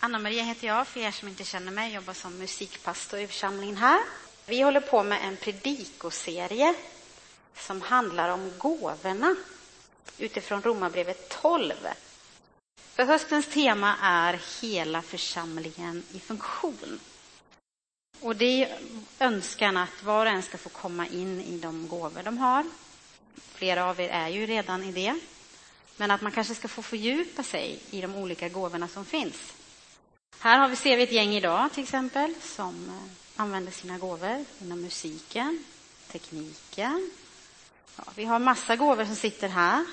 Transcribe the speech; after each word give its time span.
Anna-Maria 0.00 0.42
heter 0.42 0.66
jag, 0.66 0.86
för 0.86 1.00
er 1.00 1.10
som 1.10 1.28
inte 1.28 1.44
känner 1.44 1.72
mig. 1.72 1.84
Jag 1.84 1.94
jobbar 1.94 2.12
som 2.12 2.38
musikpastor 2.38 3.20
i 3.20 3.26
församlingen 3.26 3.76
här. 3.76 4.00
Vi 4.46 4.62
håller 4.62 4.80
på 4.80 5.02
med 5.02 5.18
en 5.24 5.36
predikoserie 5.36 6.74
som 7.56 7.82
handlar 7.82 8.28
om 8.28 8.52
gåvorna 8.58 9.36
utifrån 10.18 10.62
Romarbrevet 10.62 11.28
12. 11.28 11.72
För 12.76 13.04
höstens 13.04 13.46
tema 13.46 13.96
är 14.02 14.40
Hela 14.62 15.02
församlingen 15.02 16.02
i 16.12 16.20
funktion. 16.20 17.00
Och 18.20 18.36
det 18.36 18.64
är 18.64 18.78
önskan 19.18 19.76
att 19.76 20.02
var 20.02 20.26
och 20.26 20.32
en 20.32 20.42
ska 20.42 20.58
få 20.58 20.68
komma 20.68 21.06
in 21.06 21.40
i 21.40 21.58
de 21.58 21.88
gåvor 21.88 22.22
de 22.22 22.38
har. 22.38 22.64
Flera 23.54 23.84
av 23.84 24.00
er 24.00 24.08
är 24.08 24.28
ju 24.28 24.46
redan 24.46 24.84
i 24.84 24.92
det. 24.92 25.20
Men 25.96 26.10
att 26.10 26.20
man 26.20 26.32
kanske 26.32 26.54
ska 26.54 26.68
få 26.68 26.82
fördjupa 26.82 27.42
sig 27.42 27.80
i 27.90 28.00
de 28.00 28.16
olika 28.16 28.48
gåvorna 28.48 28.88
som 28.88 29.04
finns. 29.04 29.57
Här 30.40 30.58
har 30.58 30.68
vi, 30.68 30.76
ser 30.76 30.96
vi 30.96 31.02
ett 31.02 31.12
gäng 31.12 31.34
idag 31.34 31.72
till 31.72 31.82
exempel 31.82 32.34
som 32.42 32.88
eh, 32.88 33.40
använder 33.42 33.72
sina 33.72 33.98
gåvor 33.98 34.44
inom 34.60 34.80
musiken, 34.80 35.64
tekniken. 36.08 37.10
Ja, 37.96 38.04
vi 38.14 38.24
har 38.24 38.38
massa 38.38 38.76
gåvor 38.76 39.04
som 39.04 39.16
sitter 39.16 39.48
här. 39.48 39.84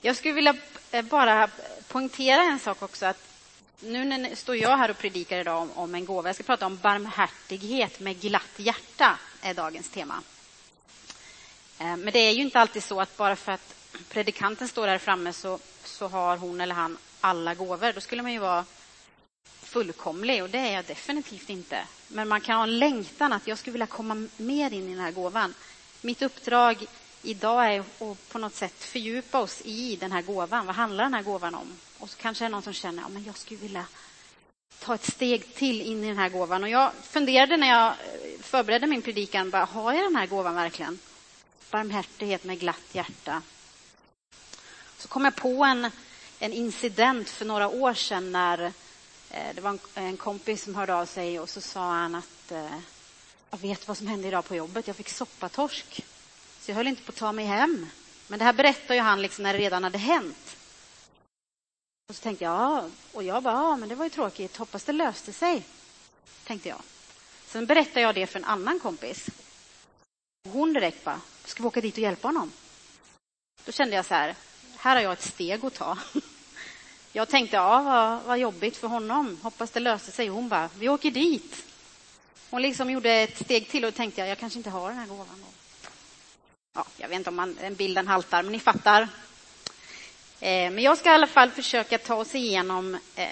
Jag 0.00 0.16
skulle 0.16 0.34
vilja 0.34 0.56
eh, 0.90 1.04
bara 1.04 1.48
poängtera 1.88 2.42
en 2.42 2.58
sak 2.58 2.82
också. 2.82 3.06
att 3.06 3.20
Nu 3.80 4.36
står 4.36 4.56
jag 4.56 4.76
här 4.76 4.90
och 4.90 4.98
predikar 4.98 5.38
idag 5.38 5.62
om, 5.62 5.70
om 5.74 5.94
en 5.94 6.04
gåva. 6.04 6.28
Jag 6.28 6.34
ska 6.34 6.44
prata 6.44 6.66
om 6.66 6.76
barmhärtighet 6.76 8.00
med 8.00 8.20
glatt 8.20 8.52
hjärta, 8.56 9.18
är 9.42 9.54
dagens 9.54 9.90
tema. 9.90 10.22
Eh, 11.78 11.96
men 11.96 12.12
det 12.12 12.18
är 12.18 12.32
ju 12.32 12.42
inte 12.42 12.60
alltid 12.60 12.84
så 12.84 13.00
att 13.00 13.16
bara 13.16 13.36
för 13.36 13.52
att 13.52 13.74
predikanten 14.08 14.68
står 14.68 14.88
här 14.88 14.98
framme 14.98 15.32
så, 15.32 15.58
så 15.84 16.08
har 16.08 16.36
hon 16.36 16.60
eller 16.60 16.74
han 16.74 16.98
alla 17.24 17.54
gåvor. 17.54 17.92
Då 17.92 18.00
skulle 18.00 18.22
man 18.22 18.32
ju 18.32 18.38
vara 18.38 18.64
fullkomlig 19.62 20.42
och 20.42 20.50
det 20.50 20.58
är 20.58 20.72
jag 20.72 20.84
definitivt 20.84 21.50
inte. 21.50 21.86
Men 22.08 22.28
man 22.28 22.40
kan 22.40 22.56
ha 22.56 22.62
en 22.62 22.78
längtan 22.78 23.32
att 23.32 23.46
jag 23.46 23.58
skulle 23.58 23.72
vilja 23.72 23.86
komma 23.86 24.28
mer 24.36 24.72
in 24.72 24.88
i 24.88 24.94
den 24.94 25.04
här 25.04 25.12
gåvan. 25.12 25.54
Mitt 26.00 26.22
uppdrag 26.22 26.86
idag 27.22 27.74
är 27.74 27.80
att 27.80 28.28
på 28.28 28.38
något 28.38 28.54
sätt 28.54 28.84
fördjupa 28.84 29.40
oss 29.40 29.62
i 29.64 29.96
den 29.96 30.12
här 30.12 30.22
gåvan. 30.22 30.66
Vad 30.66 30.74
handlar 30.74 31.04
den 31.04 31.14
här 31.14 31.22
gåvan 31.22 31.54
om? 31.54 31.72
Och 31.98 32.10
så 32.10 32.16
kanske 32.16 32.44
det 32.44 32.46
är 32.46 32.50
någon 32.50 32.62
som 32.62 32.72
känner 32.72 33.02
att 33.02 33.12
ja, 33.12 33.20
jag 33.26 33.36
skulle 33.36 33.60
vilja 33.60 33.86
ta 34.78 34.94
ett 34.94 35.12
steg 35.12 35.54
till 35.54 35.80
in 35.80 36.04
i 36.04 36.08
den 36.08 36.18
här 36.18 36.28
gåvan. 36.28 36.62
Och 36.62 36.68
jag 36.68 36.92
funderade 37.02 37.56
när 37.56 37.68
jag 37.68 37.94
förberedde 38.40 38.86
min 38.86 39.02
predikan, 39.02 39.50
bara, 39.50 39.64
har 39.64 39.92
jag 39.92 40.04
den 40.04 40.16
här 40.16 40.26
gåvan 40.26 40.54
verkligen? 40.54 40.98
Barmhärtighet 41.70 42.44
med 42.44 42.60
glatt 42.60 42.88
hjärta. 42.92 43.42
Så 44.98 45.08
kom 45.08 45.24
jag 45.24 45.36
på 45.36 45.64
en, 45.64 45.90
en 46.44 46.52
incident 46.52 47.30
för 47.30 47.44
några 47.44 47.68
år 47.68 47.94
sedan 47.94 48.32
när 48.32 48.72
eh, 49.30 49.54
det 49.54 49.60
var 49.60 49.78
en, 49.94 50.16
kompis 50.16 50.64
som 50.64 50.74
hörde 50.74 50.94
av 50.94 51.06
sig 51.06 51.40
och 51.40 51.48
så 51.48 51.60
sa 51.60 51.80
han 51.80 52.14
att 52.14 52.52
eh, 52.52 52.78
jag 53.50 53.58
vet 53.58 53.88
vad 53.88 53.98
som 53.98 54.06
hände 54.06 54.28
idag 54.28 54.44
på 54.44 54.56
jobbet. 54.56 54.86
Jag 54.86 54.96
fick 54.96 55.08
soppatorsk. 55.08 56.04
Så 56.60 56.70
jag 56.70 56.76
höll 56.76 56.86
inte 56.86 57.02
på 57.02 57.10
att 57.10 57.16
ta 57.16 57.32
mig 57.32 57.44
hem. 57.44 57.86
Men 58.28 58.38
det 58.38 58.44
här 58.44 58.52
berättade 58.52 58.94
ju 58.94 59.00
han 59.00 59.22
liksom 59.22 59.42
när 59.42 59.52
det 59.52 59.58
redan 59.58 59.84
hade 59.84 59.98
hänt. 59.98 60.56
Och 62.08 62.14
så 62.16 62.22
tänkte 62.22 62.44
jag, 62.44 62.54
ja, 62.54 62.88
och 63.12 63.22
jag 63.22 63.42
bara, 63.42 63.54
ja, 63.54 63.76
men 63.76 63.88
det 63.88 63.94
var 63.94 64.04
ju 64.04 64.10
tråkigt. 64.10 64.56
Hoppas 64.56 64.84
det 64.84 64.92
löste 64.92 65.32
sig, 65.32 65.62
tänkte 66.44 66.68
jag. 66.68 66.82
Sen 67.46 67.66
berättade 67.66 68.00
jag 68.00 68.14
det 68.14 68.26
för 68.26 68.38
en 68.38 68.44
annan 68.44 68.80
kompis. 68.80 69.30
Hon 70.48 70.72
direkt 70.72 71.04
bara, 71.04 71.20
ska 71.44 71.62
vi 71.62 71.66
åka 71.66 71.80
dit 71.80 71.94
och 71.94 72.02
hjälpa 72.02 72.28
honom? 72.28 72.52
Då 73.64 73.72
kände 73.72 73.96
jag 73.96 74.06
så 74.06 74.14
här, 74.14 74.34
här 74.76 74.96
har 74.96 75.02
jag 75.02 75.12
ett 75.12 75.22
steg 75.22 75.64
att 75.64 75.74
ta. 75.74 75.98
Jag 77.16 77.28
tänkte, 77.28 77.56
ja, 77.56 77.82
vad, 77.82 78.22
vad 78.22 78.38
jobbigt 78.38 78.76
för 78.76 78.88
honom. 78.88 79.38
Hoppas 79.42 79.70
det 79.70 79.80
löser 79.80 80.12
sig. 80.12 80.28
Hon 80.28 80.48
bara, 80.48 80.70
vi 80.78 80.88
åker 80.88 81.10
dit. 81.10 81.64
Hon 82.50 82.62
liksom 82.62 82.90
gjorde 82.90 83.10
ett 83.10 83.38
steg 83.38 83.68
till 83.68 83.84
och 83.84 83.94
tänkte, 83.94 84.20
jag, 84.20 84.30
jag 84.30 84.38
kanske 84.38 84.58
inte 84.58 84.70
har 84.70 84.88
den 84.88 84.98
här 84.98 85.06
gåvan. 85.06 85.26
Då. 85.40 85.46
Ja, 86.74 86.86
jag 86.96 87.08
vet 87.08 87.18
inte 87.18 87.30
om 87.30 87.36
man, 87.36 87.56
den 87.60 87.74
bilden 87.74 88.08
haltar, 88.08 88.42
men 88.42 88.52
ni 88.52 88.60
fattar. 88.60 89.02
Eh, 90.40 90.70
men 90.70 90.78
jag 90.78 90.98
ska 90.98 91.10
i 91.10 91.14
alla 91.14 91.26
fall 91.26 91.50
försöka 91.50 91.98
ta 91.98 92.14
oss 92.14 92.34
igenom 92.34 92.98
eh, 93.14 93.28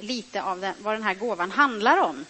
lite 0.00 0.42
av 0.42 0.60
den, 0.60 0.74
vad 0.82 0.94
den 0.94 1.02
här 1.02 1.14
gåvan 1.14 1.50
handlar 1.50 1.98
om. 1.98 2.26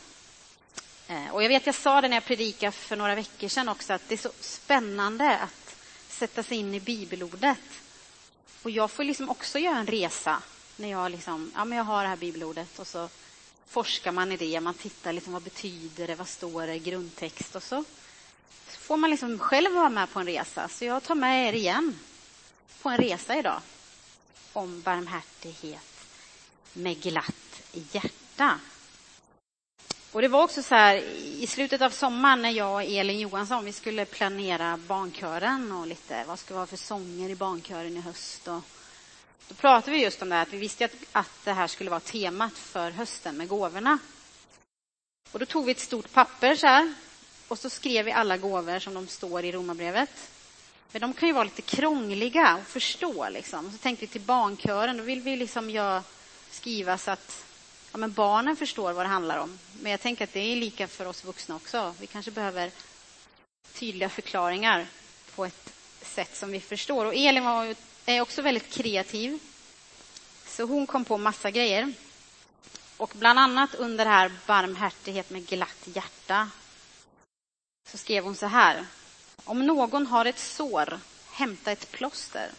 Eh, 1.08 1.30
och 1.30 1.42
jag 1.42 1.48
vet, 1.48 1.66
jag 1.66 1.74
sa 1.74 2.00
det 2.00 2.08
när 2.08 2.16
jag 2.16 2.24
predikade 2.24 2.72
för 2.72 2.96
några 2.96 3.14
veckor 3.14 3.48
sedan 3.48 3.68
också, 3.68 3.92
att 3.92 4.08
det 4.08 4.14
är 4.14 4.18
så 4.18 4.32
spännande 4.40 5.38
att 5.38 5.76
sätta 6.08 6.42
sig 6.42 6.58
in 6.58 6.74
i 6.74 6.80
bibelordet. 6.80 7.58
Och 8.62 8.70
jag 8.70 8.90
får 8.90 9.04
liksom 9.04 9.28
också 9.28 9.58
göra 9.58 9.78
en 9.78 9.86
resa 9.86 10.42
när 10.76 10.90
jag, 10.90 11.10
liksom, 11.10 11.52
ja, 11.54 11.64
men 11.64 11.78
jag 11.78 11.84
har 11.84 12.02
det 12.02 12.08
här 12.08 12.16
bibelordet 12.16 12.78
och 12.78 12.86
så 12.86 13.08
forskar 13.68 14.12
man 14.12 14.32
i 14.32 14.36
det. 14.36 14.60
Man 14.60 14.74
tittar 14.74 15.12
liksom, 15.12 15.32
vad 15.32 15.42
betyder 15.42 16.06
det, 16.06 16.14
vad 16.14 16.28
står 16.28 16.66
det, 16.66 16.78
grundtext 16.78 17.56
och 17.56 17.62
så 17.62 17.84
får 18.66 18.96
man 18.96 19.10
liksom 19.10 19.38
själv 19.38 19.74
vara 19.74 19.88
med 19.88 20.10
på 20.10 20.20
en 20.20 20.26
resa. 20.26 20.68
Så 20.68 20.84
jag 20.84 21.02
tar 21.02 21.14
med 21.14 21.48
er 21.48 21.52
igen 21.52 21.98
på 22.82 22.88
en 22.88 22.98
resa 22.98 23.38
idag 23.38 23.60
om 24.52 24.82
barmhärtighet 24.82 26.06
med 26.72 27.02
glatt 27.02 27.62
hjärta. 27.72 28.60
Och 30.12 30.22
det 30.22 30.28
var 30.28 30.42
också 30.42 30.62
så 30.62 30.74
här, 30.74 30.96
i 31.40 31.46
slutet 31.46 31.82
av 31.82 31.90
sommaren 31.90 32.42
när 32.42 32.50
jag 32.50 32.74
och 32.74 32.82
Elin 32.82 33.18
Johansson 33.18 33.64
vi 33.64 33.72
skulle 33.72 34.04
planera 34.04 34.76
barnkören 34.76 35.72
och 35.72 35.86
lite 35.86 36.24
vad 36.24 36.38
ska 36.38 36.54
vi 36.54 36.60
ha 36.60 36.66
för 36.66 36.76
sånger 36.76 37.30
i 37.30 37.34
barnkören 37.34 37.96
i 37.96 38.00
höst. 38.00 38.48
Och 38.48 38.62
då 39.48 39.54
pratade 39.54 39.96
vi 39.96 40.02
just 40.02 40.22
om 40.22 40.28
det 40.28 40.34
här, 40.34 40.42
att 40.42 40.52
vi 40.52 40.58
visste 40.58 40.84
att, 40.84 40.92
att 41.12 41.44
det 41.44 41.52
här 41.52 41.66
skulle 41.66 41.90
vara 41.90 42.00
temat 42.00 42.52
för 42.52 42.90
hösten 42.90 43.36
med 43.36 43.48
gåvorna. 43.48 43.98
Och 45.32 45.38
då 45.38 45.46
tog 45.46 45.64
vi 45.64 45.72
ett 45.72 45.80
stort 45.80 46.12
papper 46.12 46.56
så 46.56 46.66
här 46.66 46.94
och 47.48 47.58
så 47.58 47.70
skrev 47.70 48.04
vi 48.04 48.12
alla 48.12 48.36
gåvor 48.36 48.78
som 48.78 48.94
de 48.94 49.08
står 49.08 49.44
i 49.44 49.52
Romarbrevet. 49.52 50.30
Men 50.92 51.00
de 51.00 51.12
kan 51.12 51.28
ju 51.28 51.32
vara 51.32 51.44
lite 51.44 51.62
krångliga 51.62 52.46
att 52.46 52.68
förstå. 52.68 53.28
Liksom. 53.28 53.66
Och 53.66 53.72
så 53.72 53.78
tänkte 53.78 54.06
vi 54.06 54.12
till 54.12 54.20
barnkören, 54.20 54.96
då 54.96 55.02
vill 55.02 55.20
vi 55.20 55.36
liksom 55.36 55.70
göra, 55.70 56.02
skriva 56.50 56.98
så 56.98 57.10
att 57.10 57.44
ja, 57.98 58.00
men 58.00 58.12
barnen 58.12 58.56
förstår 58.56 58.92
vad 58.92 59.04
det 59.04 59.08
handlar 59.08 59.38
om. 59.38 59.58
Men 59.80 59.92
jag 59.92 60.00
tänker 60.00 60.24
att 60.24 60.32
det 60.32 60.52
är 60.52 60.56
lika 60.56 60.88
för 60.88 61.06
oss 61.06 61.24
vuxna 61.24 61.56
också. 61.56 61.94
Vi 62.00 62.06
kanske 62.06 62.30
behöver 62.30 62.70
tydliga 63.72 64.08
förklaringar 64.08 64.86
på 65.34 65.44
ett 65.44 65.72
sätt 66.02 66.36
som 66.36 66.50
vi 66.50 66.60
förstår. 66.60 67.04
Och 67.06 67.14
Elin 67.14 67.44
var, 67.44 67.74
är 68.06 68.20
också 68.20 68.42
väldigt 68.42 68.70
kreativ. 68.70 69.38
Så 70.46 70.64
hon 70.64 70.86
kom 70.86 71.04
på 71.04 71.18
massa 71.18 71.50
grejer. 71.50 71.92
Och 72.96 73.12
bland 73.14 73.38
annat 73.38 73.74
under 73.74 74.04
det 74.04 74.10
här 74.10 74.32
barmhärtighet 74.46 75.30
med 75.30 75.46
glatt 75.46 75.84
hjärta 75.84 76.50
så 77.90 77.98
skrev 77.98 78.24
hon 78.24 78.34
så 78.34 78.46
här. 78.46 78.86
Om 79.44 79.66
någon 79.66 80.06
har 80.06 80.24
ett 80.24 80.38
sår, 80.38 81.00
hämta 81.30 81.72
ett 81.72 81.90
plåster. 81.90 82.50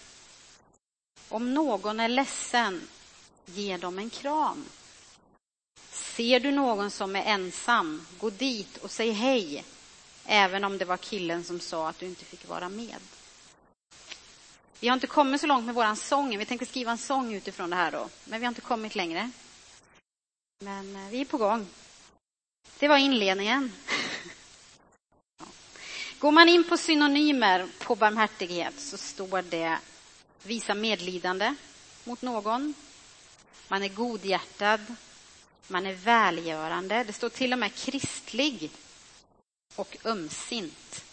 Om 1.30 1.54
någon 1.54 2.00
är 2.00 2.08
ledsen, 2.08 2.88
ge 3.46 3.78
dem 3.78 4.00
en 4.00 4.10
kram. 4.10 4.66
Ser 6.20 6.40
du 6.40 6.52
någon 6.52 6.92
som 6.92 7.16
är 7.16 7.24
ensam, 7.24 8.06
gå 8.20 8.30
dit 8.30 8.78
och 8.78 8.92
säg 8.92 9.12
hej, 9.12 9.64
även 10.26 10.64
om 10.64 10.78
det 10.78 10.86
var 10.86 10.98
killen 10.98 11.44
som 11.44 11.60
sa 11.60 11.90
att 11.90 12.00
du 12.00 12.06
inte 12.06 12.26
fick 12.26 12.48
vara 12.48 12.70
med. 12.70 12.96
Vi 14.80 14.88
har 14.88 14.94
inte 14.94 15.08
kommit 15.08 15.42
så 15.42 15.48
långt 15.48 15.66
med 15.66 15.76
vår 15.76 15.96
sång. 15.96 16.38
Vi 16.38 16.46
tänkte 16.46 16.66
skriva 16.66 16.92
en 16.92 16.98
sång 16.98 17.34
utifrån 17.34 17.70
det 17.70 17.76
här 17.76 17.92
då, 17.92 18.10
men 18.26 18.40
vi 18.40 18.46
har 18.46 18.52
inte 18.52 18.62
kommit 18.62 18.96
längre. 18.96 19.32
Men 20.60 20.96
eh, 20.96 21.10
vi 21.10 21.22
är 21.22 21.26
på 21.26 21.38
gång. 21.38 21.68
Det 22.80 22.88
var 22.88 22.98
inledningen. 22.98 23.72
Går 26.20 26.32
man 26.32 26.50
in 26.50 26.70
på 26.70 26.78
synonymer 26.78 27.68
på 27.80 27.96
barmhärtighet 27.96 28.80
så 28.80 28.98
står 28.98 29.42
det 29.42 29.80
visa 30.44 30.74
medlidande 30.74 31.56
mot 32.04 32.22
någon. 32.22 32.74
Man 33.68 33.84
är 33.84 33.90
godhjärtad, 33.90 34.96
man 35.68 35.86
är 35.86 35.94
välgörande. 35.94 37.04
Det 37.04 37.14
står 37.14 37.30
till 37.30 37.54
och 37.54 37.60
med 37.60 37.76
kristlig 37.76 38.72
och 39.76 39.98
ömsint. 40.06 41.06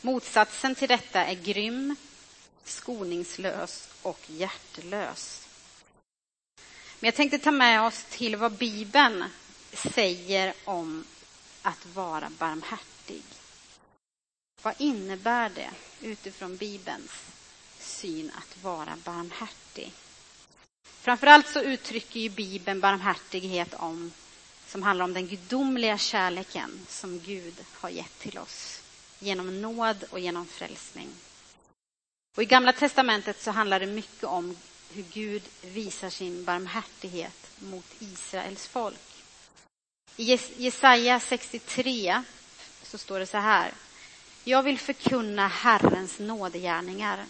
Motsatsen 0.00 0.74
till 0.74 0.88
detta 0.88 1.24
är 1.24 1.34
grym, 1.34 1.96
skoningslös 2.64 3.88
och 4.02 4.20
hjärtlös. 4.26 5.48
Men 7.00 7.08
jag 7.08 7.14
tänkte 7.14 7.38
ta 7.38 7.50
med 7.50 7.82
oss 7.82 8.04
till 8.10 8.36
vad 8.36 8.52
Bibeln 8.52 9.24
säger 9.72 10.54
om 10.64 11.04
att 11.62 11.86
vara 11.86 12.30
barmhärtig. 12.38 13.22
Vad 14.62 14.74
innebär 14.78 15.50
det 15.54 15.70
utifrån 16.00 16.56
Bibelns 16.56 17.10
syn 17.78 18.30
att 18.38 18.62
vara 18.62 18.96
barmhärtig? 19.04 19.92
Framförallt 21.04 21.48
så 21.48 21.60
uttrycker 21.60 22.20
ju 22.20 22.28
Bibeln 22.28 22.80
barmhärtighet 22.80 23.74
om, 23.74 24.12
som 24.66 24.82
handlar 24.82 25.04
om 25.04 25.12
den 25.12 25.26
gudomliga 25.26 25.98
kärleken 25.98 26.86
som 26.88 27.20
Gud 27.20 27.54
har 27.72 27.88
gett 27.88 28.18
till 28.18 28.38
oss 28.38 28.80
genom 29.18 29.62
nåd 29.62 30.04
och 30.10 30.20
genom 30.20 30.46
frälsning. 30.46 31.08
Och 32.36 32.42
I 32.42 32.46
Gamla 32.46 32.72
testamentet 32.72 33.42
så 33.42 33.50
handlar 33.50 33.80
det 33.80 33.86
mycket 33.86 34.24
om 34.24 34.56
hur 34.92 35.04
Gud 35.12 35.42
visar 35.62 36.10
sin 36.10 36.44
barmhärtighet 36.44 37.50
mot 37.58 37.86
Israels 37.98 38.66
folk. 38.66 39.24
I 40.16 40.38
Jesaja 40.56 41.20
63 41.20 42.22
så 42.82 42.98
står 42.98 43.18
det 43.18 43.26
så 43.26 43.38
här. 43.38 43.72
Jag 44.44 44.62
vill 44.62 44.78
förkunna 44.78 45.48
Herrens 45.48 46.18
nådegärningar, 46.18 47.24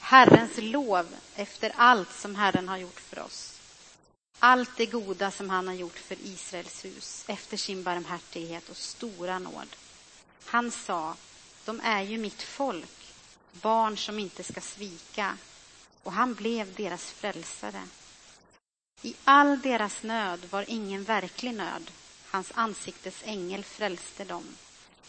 Herrens 0.00 0.52
lov 0.56 1.06
efter 1.36 1.72
allt 1.76 2.12
som 2.12 2.34
Herren 2.34 2.68
har 2.68 2.76
gjort 2.76 3.00
för 3.00 3.18
oss. 3.18 3.60
Allt 4.38 4.76
det 4.76 4.86
goda 4.86 5.30
som 5.30 5.50
han 5.50 5.66
har 5.68 5.74
gjort 5.74 5.98
för 5.98 6.16
Israels 6.24 6.84
hus 6.84 7.24
efter 7.28 7.56
sin 7.56 7.82
barmhärtighet 7.82 8.68
och 8.68 8.76
stora 8.76 9.38
nåd. 9.38 9.76
Han 10.44 10.70
sa, 10.70 11.16
de 11.64 11.80
är 11.80 12.02
ju 12.02 12.18
mitt 12.18 12.42
folk, 12.42 13.14
barn 13.52 13.96
som 13.96 14.18
inte 14.18 14.42
ska 14.42 14.60
svika. 14.60 15.38
Och 16.02 16.12
han 16.12 16.34
blev 16.34 16.74
deras 16.74 17.10
frälsare. 17.10 17.82
I 19.02 19.14
all 19.24 19.60
deras 19.60 20.02
nöd 20.02 20.40
var 20.50 20.64
ingen 20.68 21.04
verklig 21.04 21.54
nöd. 21.54 21.90
Hans 22.30 22.52
ansiktes 22.54 23.22
ängel 23.24 23.64
frälste 23.64 24.24
dem. 24.24 24.44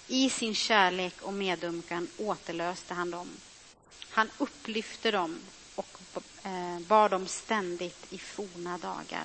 I 0.07 0.29
sin 0.29 0.55
kärlek 0.55 1.21
och 1.21 1.33
medumkan 1.33 2.07
återlöste 2.17 2.93
han 2.93 3.11
dem. 3.11 3.29
Han 4.19 4.31
upplyfte 4.37 5.11
dem 5.11 5.39
och 5.75 5.99
eh, 6.43 6.79
bar 6.79 7.09
dem 7.09 7.27
ständigt 7.27 8.13
i 8.13 8.17
forna 8.17 8.77
dagar. 8.77 9.23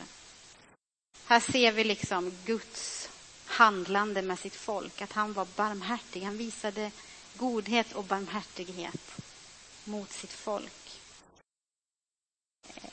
Här 1.26 1.40
ser 1.40 1.72
vi 1.72 1.84
liksom 1.84 2.32
Guds 2.44 3.08
handlande 3.46 4.22
med 4.22 4.38
sitt 4.38 4.54
folk, 4.54 5.02
att 5.02 5.12
han 5.12 5.32
var 5.32 5.46
barmhärtig. 5.56 6.22
Han 6.22 6.36
visade 6.36 6.90
godhet 7.36 7.92
och 7.92 8.04
barmhärtighet 8.04 9.20
mot 9.84 10.12
sitt 10.12 10.32
folk. 10.32 11.00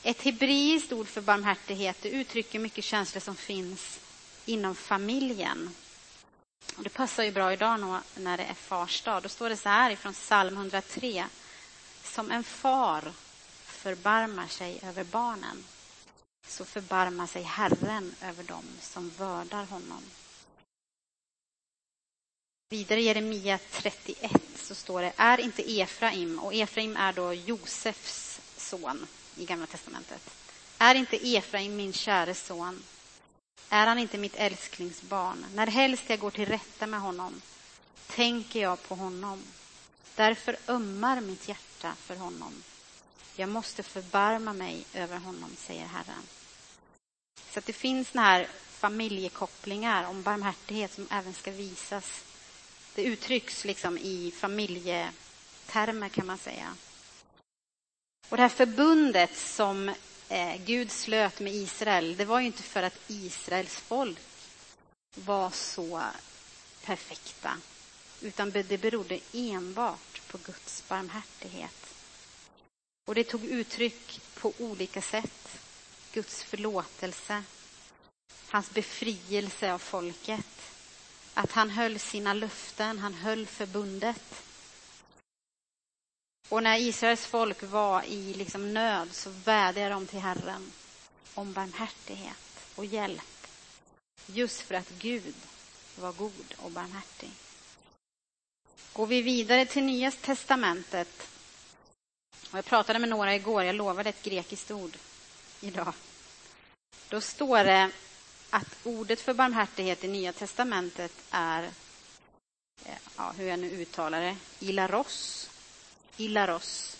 Ett 0.02 0.22
hebreiskt 0.22 0.92
ord 0.92 1.08
för 1.08 1.20
barmhärtighet 1.20 1.96
det 2.02 2.08
uttrycker 2.08 2.58
mycket 2.58 2.84
känslor 2.84 3.20
som 3.20 3.36
finns 3.36 4.00
inom 4.44 4.74
familjen. 4.74 5.74
Och 6.76 6.82
det 6.82 6.90
passar 6.90 7.24
ju 7.24 7.32
bra 7.32 7.52
idag 7.52 8.00
när 8.16 8.36
det 8.36 8.44
är 8.44 8.54
fars 8.54 9.02
dag. 9.02 9.22
Då 9.22 9.28
står 9.28 9.48
det 9.48 9.56
så 9.56 9.68
här 9.68 9.90
ifrån 9.90 10.12
psalm 10.12 10.56
103. 10.56 11.28
Som 12.04 12.30
en 12.30 12.44
far 12.44 13.12
förbarmar 13.64 14.46
sig 14.46 14.80
över 14.82 15.04
barnen 15.04 15.64
så 16.46 16.64
förbarmar 16.64 17.26
sig 17.26 17.42
Herren 17.42 18.14
över 18.22 18.44
dem 18.44 18.64
som 18.80 19.10
vördar 19.10 19.64
honom. 19.64 20.02
Vidare 22.70 23.00
i 23.00 23.04
Jeremia 23.04 23.58
31 23.70 24.42
så 24.56 24.74
står 24.74 25.02
det, 25.02 25.12
är 25.16 25.40
inte 25.40 25.80
Efraim, 25.80 26.38
och 26.38 26.54
Efraim 26.54 26.96
är 26.96 27.12
då 27.12 27.32
Josefs 27.32 28.40
son 28.56 29.06
i 29.36 29.44
Gamla 29.44 29.66
testamentet. 29.66 30.30
Är 30.78 30.94
inte 30.94 31.36
Efraim 31.36 31.76
min 31.76 31.92
käre 31.92 32.34
son? 32.34 32.82
Är 33.68 33.86
han 33.86 33.98
inte 33.98 34.18
mitt 34.18 34.36
älsklingsbarn? 34.36 35.46
När 35.54 35.66
helst 35.66 36.04
jag 36.06 36.18
går 36.18 36.30
till 36.30 36.48
rätta 36.48 36.86
med 36.86 37.00
honom 37.00 37.42
tänker 38.06 38.60
jag 38.60 38.82
på 38.82 38.94
honom. 38.94 39.42
Därför 40.16 40.56
ömmar 40.68 41.20
mitt 41.20 41.48
hjärta 41.48 41.71
för 41.94 42.16
honom. 42.16 42.62
Jag 43.36 43.48
måste 43.48 43.82
förbarma 43.82 44.52
mig 44.52 44.84
över 44.94 45.18
honom, 45.18 45.50
säger 45.56 45.86
Herren. 45.86 46.22
Så 47.50 47.58
att 47.58 47.66
det 47.66 47.72
finns 47.72 48.08
såna 48.08 48.22
här 48.22 48.48
familjekopplingar 48.68 50.08
om 50.08 50.22
barmhärtighet 50.22 50.92
som 50.92 51.06
även 51.10 51.34
ska 51.34 51.50
visas. 51.50 52.24
Det 52.94 53.02
uttrycks 53.02 53.64
liksom 53.64 53.98
i 53.98 54.32
familjetermer 54.36 56.08
kan 56.08 56.26
man 56.26 56.38
säga. 56.38 56.74
Och 58.28 58.36
det 58.36 58.42
här 58.42 58.48
förbundet 58.48 59.36
som 59.36 59.88
eh, 60.28 60.56
Gud 60.64 60.90
slöt 60.90 61.40
med 61.40 61.54
Israel, 61.54 62.16
det 62.16 62.24
var 62.24 62.40
ju 62.40 62.46
inte 62.46 62.62
för 62.62 62.82
att 62.82 63.00
Israels 63.08 63.76
folk 63.76 64.18
var 65.14 65.50
så 65.50 66.02
perfekta, 66.84 67.56
utan 68.20 68.50
det 68.50 68.80
berodde 68.80 69.20
enbart 69.32 70.11
på 70.32 70.38
Guds 70.38 70.88
barmhärtighet. 70.88 71.94
Och 73.04 73.14
det 73.14 73.24
tog 73.24 73.44
uttryck 73.44 74.20
på 74.34 74.52
olika 74.58 75.02
sätt. 75.02 75.60
Guds 76.12 76.42
förlåtelse, 76.42 77.44
hans 78.48 78.70
befrielse 78.70 79.72
av 79.72 79.78
folket, 79.78 80.72
att 81.34 81.52
han 81.52 81.70
höll 81.70 81.98
sina 81.98 82.34
löften, 82.34 82.98
han 82.98 83.14
höll 83.14 83.46
förbundet. 83.46 84.42
Och 86.48 86.62
när 86.62 86.78
Israels 86.78 87.26
folk 87.26 87.62
var 87.62 88.02
i 88.02 88.34
liksom 88.34 88.74
nöd 88.74 89.08
så 89.12 89.30
vädjade 89.30 89.94
de 89.94 90.06
till 90.06 90.18
Herren 90.18 90.72
om 91.34 91.52
barmhärtighet 91.52 92.66
och 92.74 92.84
hjälp. 92.84 93.46
Just 94.26 94.60
för 94.60 94.74
att 94.74 94.90
Gud 94.90 95.34
var 95.96 96.12
god 96.12 96.54
och 96.56 96.70
barmhärtig. 96.70 97.30
Går 98.92 99.06
vi 99.06 99.22
vidare 99.22 99.66
till 99.66 99.84
Nya 99.84 100.10
testamentet. 100.10 101.28
Och 102.50 102.58
jag 102.58 102.64
pratade 102.64 102.98
med 102.98 103.08
några 103.08 103.34
igår, 103.34 103.62
jag 103.62 103.74
lovade 103.74 104.10
ett 104.10 104.22
grekiskt 104.22 104.70
ord 104.70 104.96
idag. 105.60 105.92
Då 107.08 107.20
står 107.20 107.64
det 107.64 107.90
att 108.50 108.76
ordet 108.84 109.20
för 109.20 109.34
barmhärtighet 109.34 110.04
i 110.04 110.08
Nya 110.08 110.32
testamentet 110.32 111.12
är, 111.30 111.62
eh, 112.84 112.94
ja, 113.16 113.32
hur 113.36 113.46
jag 113.46 113.58
nu 113.58 113.70
uttalar 113.70 114.20
det, 114.20 114.36
ilaros. 114.60 115.50
Ilaros. 116.16 116.96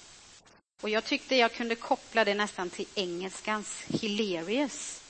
Och 0.83 0.89
jag 0.89 1.05
tyckte 1.05 1.37
jag 1.37 1.53
kunde 1.53 1.75
koppla 1.75 2.25
det 2.25 2.35
nästan 2.35 2.71
till 2.71 2.87
engelskans 2.95 3.81
hilarious. 3.89 5.01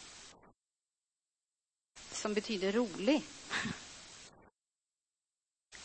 Som 2.13 2.35
betyder 2.35 2.73
rolig. 2.73 3.23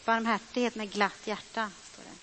Barmhärtighet 0.07 0.75
med 0.75 0.91
glatt 0.91 1.27
hjärta, 1.27 1.71
står 1.91 2.03
det. 2.03 2.17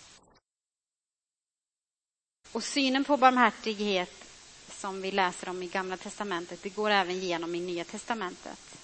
Och 2.53 2.65
synen 2.65 3.05
på 3.05 3.17
barmhärtighet 3.17 4.25
som 4.69 5.03
vi 5.03 5.11
läser 5.11 5.49
om 5.49 5.63
i 5.63 5.67
Gamla 5.67 5.97
testamentet, 5.97 6.63
det 6.63 6.69
går 6.69 6.91
även 6.91 7.17
igenom 7.17 7.55
i 7.55 7.61
Nya 7.61 7.85
testamentet. 7.85 8.77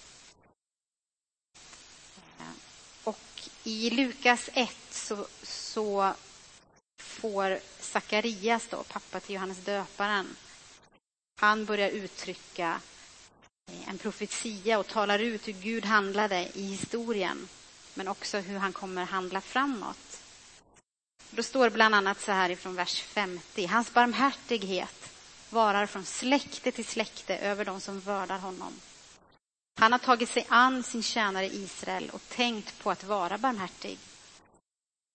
Och 3.04 3.48
i 3.64 3.90
Lukas 3.90 4.50
1 4.52 4.76
så, 4.90 5.26
så 5.42 6.14
får 6.98 7.58
Sakarias, 7.80 8.68
då, 8.70 8.82
pappa 8.82 9.20
till 9.20 9.34
Johannes 9.34 9.64
döparen, 9.64 10.36
han 11.40 11.64
börjar 11.64 11.90
uttrycka 11.90 12.80
en 13.86 13.98
profetia 13.98 14.78
och 14.78 14.86
talar 14.86 15.18
ut 15.18 15.48
hur 15.48 15.52
Gud 15.52 15.84
handlade 15.84 16.48
i 16.54 16.66
historien, 16.66 17.48
men 17.94 18.08
också 18.08 18.38
hur 18.38 18.58
han 18.58 18.72
kommer 18.72 19.04
handla 19.04 19.40
framåt. 19.40 20.20
Då 21.30 21.42
står 21.42 21.64
det 21.64 21.70
bland 21.70 21.94
annat 21.94 22.20
så 22.20 22.32
här 22.32 22.50
ifrån 22.50 22.74
vers 22.74 23.02
50. 23.02 23.66
Hans 23.66 23.94
barmhärtighet 23.94 25.10
varar 25.50 25.86
från 25.86 26.04
släkte 26.04 26.72
till 26.72 26.84
släkte 26.84 27.36
över 27.36 27.64
de 27.64 27.80
som 27.80 28.00
vördar 28.00 28.38
honom. 28.38 28.72
Han 29.80 29.92
har 29.92 29.98
tagit 29.98 30.28
sig 30.28 30.46
an 30.48 30.82
sin 30.82 31.02
tjänare 31.02 31.46
Israel 31.46 32.10
och 32.12 32.28
tänkt 32.28 32.82
på 32.82 32.90
att 32.90 33.04
vara 33.04 33.38
barmhärtig. 33.38 33.98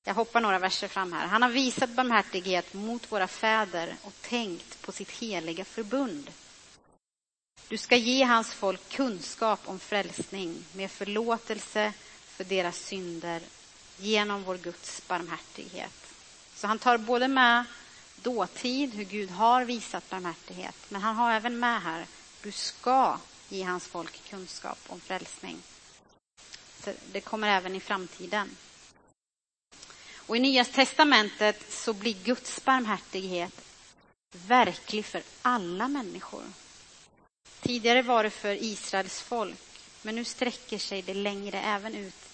Jag 0.08 0.14
hoppar 0.14 0.42
några 0.42 0.60
verser 0.60 0.88
fram 0.88 1.14
här. 1.14 1.28
Han 1.28 1.42
har 1.42 1.50
visat 1.50 1.90
barmhärtighet 1.90 2.74
mot 2.74 3.12
våra 3.12 3.28
fäder 3.28 3.96
och 4.02 4.14
tänkt 4.22 4.82
på 4.82 4.92
sitt 4.92 5.12
heliga 5.12 5.66
förbund. 5.66 6.32
Du 7.68 7.78
ska 7.78 7.96
ge 7.96 8.24
hans 8.24 8.54
folk 8.54 8.90
kunskap 8.90 9.60
om 9.66 9.80
frälsning 9.80 10.66
med 10.74 10.92
förlåtelse 10.92 11.94
för 12.36 12.44
deras 12.44 12.78
synder 12.78 13.42
genom 13.98 14.44
vår 14.44 14.58
Guds 14.58 15.08
barmhärtighet. 15.08 16.14
Så 16.56 16.68
han 16.68 16.80
tar 16.80 16.98
både 16.98 17.28
med 17.28 17.66
dåtid, 18.16 18.94
hur 18.94 19.04
Gud 19.04 19.30
har 19.32 19.66
visat 19.66 20.10
barmhärtighet. 20.10 20.76
Men 20.90 21.02
han 21.02 21.16
har 21.16 21.32
även 21.32 21.60
med 21.60 21.82
här, 21.82 22.06
du 22.42 22.52
ska 22.52 23.20
ge 23.50 23.64
hans 23.64 23.88
folk 23.88 24.30
kunskap 24.30 24.80
om 24.88 25.00
frälsning. 25.00 25.58
Så 26.84 26.94
det 27.12 27.22
kommer 27.22 27.48
även 27.48 27.76
i 27.76 27.80
framtiden. 27.80 28.50
Och 30.16 30.38
I 30.38 30.40
Nya 30.40 30.66
testamentet 30.66 31.72
så 31.72 31.94
blir 31.94 32.14
Guds 32.24 32.66
barmhärtighet 32.66 33.62
verklig 34.48 35.06
för 35.06 35.24
alla 35.42 35.88
människor. 35.88 36.44
Tidigare 37.62 38.02
var 38.02 38.24
det 38.24 38.30
för 38.30 38.64
Israels 38.64 39.22
folk, 39.22 39.58
men 40.02 40.16
nu 40.16 40.24
sträcker 40.24 40.78
sig 40.78 41.02
det 41.02 41.14
längre 41.14 41.62
även 41.62 41.96
ut 41.96 42.25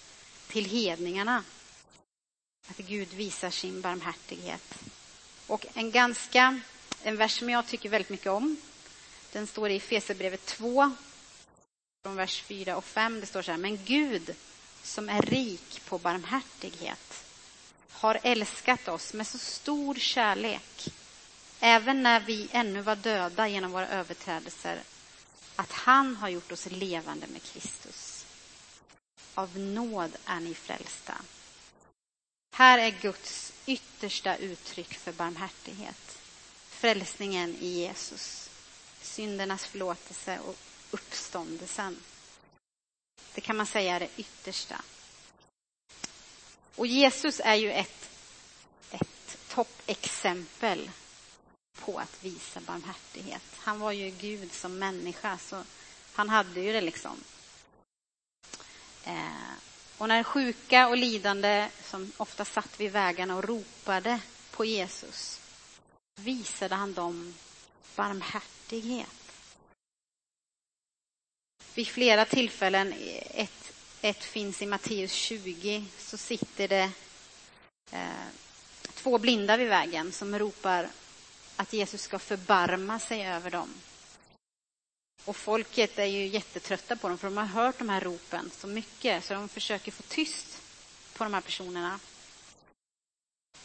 till 0.51 0.65
hedningarna. 0.65 1.43
Att 2.67 2.77
Gud 2.77 3.13
visar 3.13 3.49
sin 3.49 3.81
barmhärtighet. 3.81 4.75
Och 5.47 5.65
en 5.73 5.91
ganska, 5.91 6.59
en 7.03 7.17
vers 7.17 7.39
som 7.39 7.49
jag 7.49 7.67
tycker 7.67 7.89
väldigt 7.89 8.09
mycket 8.09 8.31
om, 8.31 8.57
den 9.31 9.47
står 9.47 9.69
i 9.69 9.79
Fesebrevet 9.79 10.45
2, 10.45 10.91
från 12.03 12.15
vers 12.15 12.41
4 12.41 12.77
och 12.77 12.85
5. 12.85 13.19
Det 13.19 13.25
står 13.25 13.41
så 13.41 13.51
här, 13.51 13.57
men 13.57 13.85
Gud 13.85 14.35
som 14.83 15.09
är 15.09 15.21
rik 15.21 15.81
på 15.85 15.97
barmhärtighet 15.97 17.23
har 17.91 18.19
älskat 18.23 18.87
oss 18.87 19.13
med 19.13 19.27
så 19.27 19.37
stor 19.37 19.95
kärlek 19.95 20.91
även 21.59 22.03
när 22.03 22.19
vi 22.19 22.47
ännu 22.51 22.81
var 22.81 22.95
döda 22.95 23.47
genom 23.47 23.71
våra 23.71 23.87
överträdelser, 23.87 24.79
att 25.55 25.71
han 25.71 26.15
har 26.15 26.29
gjort 26.29 26.51
oss 26.51 26.67
levande 26.71 27.27
med 27.27 27.43
Kristus. 27.43 28.10
Av 29.35 29.59
nåd 29.59 30.11
är 30.25 30.39
ni 30.39 30.53
frälsta. 30.53 31.21
Här 32.55 32.79
är 32.79 33.01
Guds 33.01 33.53
yttersta 33.65 34.35
uttryck 34.37 34.93
för 34.93 35.11
barmhärtighet. 35.11 36.17
Frälsningen 36.69 37.55
i 37.59 37.67
Jesus, 37.67 38.49
syndernas 39.01 39.65
förlåtelse 39.65 40.39
och 40.39 40.55
uppståndelsen. 40.91 41.97
Det 43.33 43.41
kan 43.41 43.57
man 43.57 43.65
säga 43.65 43.95
är 43.95 43.99
det 43.99 44.09
yttersta. 44.17 44.81
Och 46.75 46.87
Jesus 46.87 47.41
är 47.43 47.55
ju 47.55 47.71
ett, 47.71 48.09
ett 48.91 49.37
toppexempel 49.49 50.91
på 51.79 51.97
att 51.99 52.23
visa 52.23 52.59
barmhärtighet. 52.59 53.43
Han 53.57 53.79
var 53.79 53.91
ju 53.91 54.09
Gud 54.09 54.53
som 54.53 54.79
människa, 54.79 55.37
så 55.37 55.63
han 56.13 56.29
hade 56.29 56.61
ju 56.61 56.73
det 56.73 56.81
liksom. 56.81 57.23
Eh, 59.05 59.53
och 59.97 60.07
när 60.07 60.23
sjuka 60.23 60.87
och 60.87 60.97
lidande 60.97 61.69
som 61.83 62.11
ofta 62.17 62.45
satt 62.45 62.79
vid 62.79 62.91
vägarna 62.91 63.35
och 63.35 63.43
ropade 63.43 64.19
på 64.51 64.65
Jesus 64.65 65.41
visade 66.15 66.75
han 66.75 66.93
dem 66.93 67.33
barmhärtighet. 67.95 69.07
Vid 71.73 71.87
flera 71.87 72.25
tillfällen, 72.25 72.93
ett, 73.31 73.73
ett 74.01 74.23
finns 74.23 74.61
i 74.61 74.65
Matteus 74.65 75.11
20, 75.11 75.85
så 75.97 76.17
sitter 76.17 76.67
det 76.67 76.91
eh, 77.91 78.27
två 78.93 79.17
blinda 79.17 79.57
vid 79.57 79.67
vägen 79.67 80.11
som 80.11 80.39
ropar 80.39 80.89
att 81.55 81.73
Jesus 81.73 82.01
ska 82.01 82.19
förbarma 82.19 82.99
sig 82.99 83.27
över 83.27 83.51
dem. 83.51 83.73
Och 85.25 85.35
folket 85.35 85.99
är 85.99 86.05
ju 86.05 86.27
jättetrötta 86.27 86.95
på 86.95 87.07
dem, 87.07 87.17
för 87.17 87.27
de 87.27 87.37
har 87.37 87.45
hört 87.45 87.77
de 87.77 87.89
här 87.89 88.01
ropen 88.01 88.51
så 88.53 88.67
mycket, 88.67 89.25
så 89.25 89.33
de 89.33 89.49
försöker 89.49 89.91
få 89.91 90.03
tyst 90.03 90.61
på 91.13 91.23
de 91.23 91.33
här 91.33 91.41
personerna. 91.41 91.99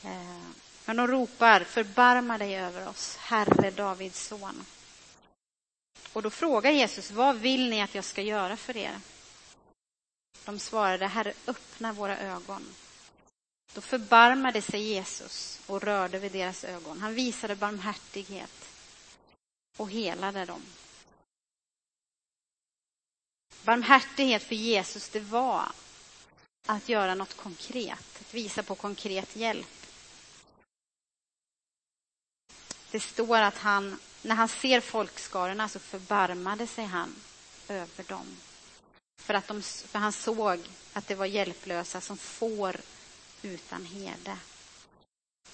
Eh, 0.05 0.47
men 0.85 0.97
de 0.97 1.07
ropar, 1.07 1.61
förbarma 1.65 2.39
dig 2.39 2.57
över 2.57 2.89
oss, 2.89 3.17
Herre 3.17 3.71
Davids 3.71 4.27
son. 4.27 4.67
Och 6.13 6.23
då 6.23 6.31
frågar 6.31 6.71
Jesus, 6.71 7.11
vad 7.11 7.37
vill 7.37 7.71
ni 7.71 7.83
att 7.83 7.95
jag 7.95 8.05
ska 8.05 8.23
göra 8.23 8.57
för 8.57 8.77
er? 8.77 9.01
De 10.45 10.59
svarade, 10.59 11.07
Herre, 11.07 11.33
öppna 11.47 11.93
våra 11.93 12.19
ögon. 12.19 12.75
Då 13.75 13.81
förbarmade 13.81 14.63
sig 14.63 14.83
Jesus 14.83 15.61
och 15.67 15.83
rörde 15.83 16.19
vid 16.19 16.33
deras 16.33 16.65
ögon. 16.65 17.01
Han 17.01 17.15
visade 17.15 17.57
barmhärtighet 17.57 18.69
och 19.77 19.91
helade 19.91 20.45
dem. 20.45 20.63
Barmhärtighet 23.67 24.43
för 24.43 24.55
Jesus, 24.55 25.09
det 25.09 25.21
var 25.21 25.69
att 26.67 26.89
göra 26.89 27.15
något 27.15 27.37
konkret, 27.37 28.21
att 28.21 28.35
visa 28.35 28.63
på 28.63 28.75
konkret 28.75 29.37
hjälp. 29.37 29.87
Det 32.91 33.01
står 33.01 33.37
att 33.39 33.59
han, 33.59 33.99
när 34.23 34.35
han 34.35 34.49
ser 34.49 34.81
folkskarorna 34.81 35.69
så 35.69 35.79
förbarmade 35.79 36.67
sig 36.67 36.85
han 36.85 37.15
över 37.69 38.05
dem. 38.05 38.37
För, 39.21 39.35
att 39.35 39.49
de, 39.49 39.63
för 39.63 39.99
han 39.99 40.13
såg 40.13 40.61
att 40.93 41.09
det 41.09 41.15
var 41.15 41.27
hjälplösa 41.27 42.01
som 42.01 42.17
får 42.17 42.77
utan 43.43 43.87
herde. 43.87 44.39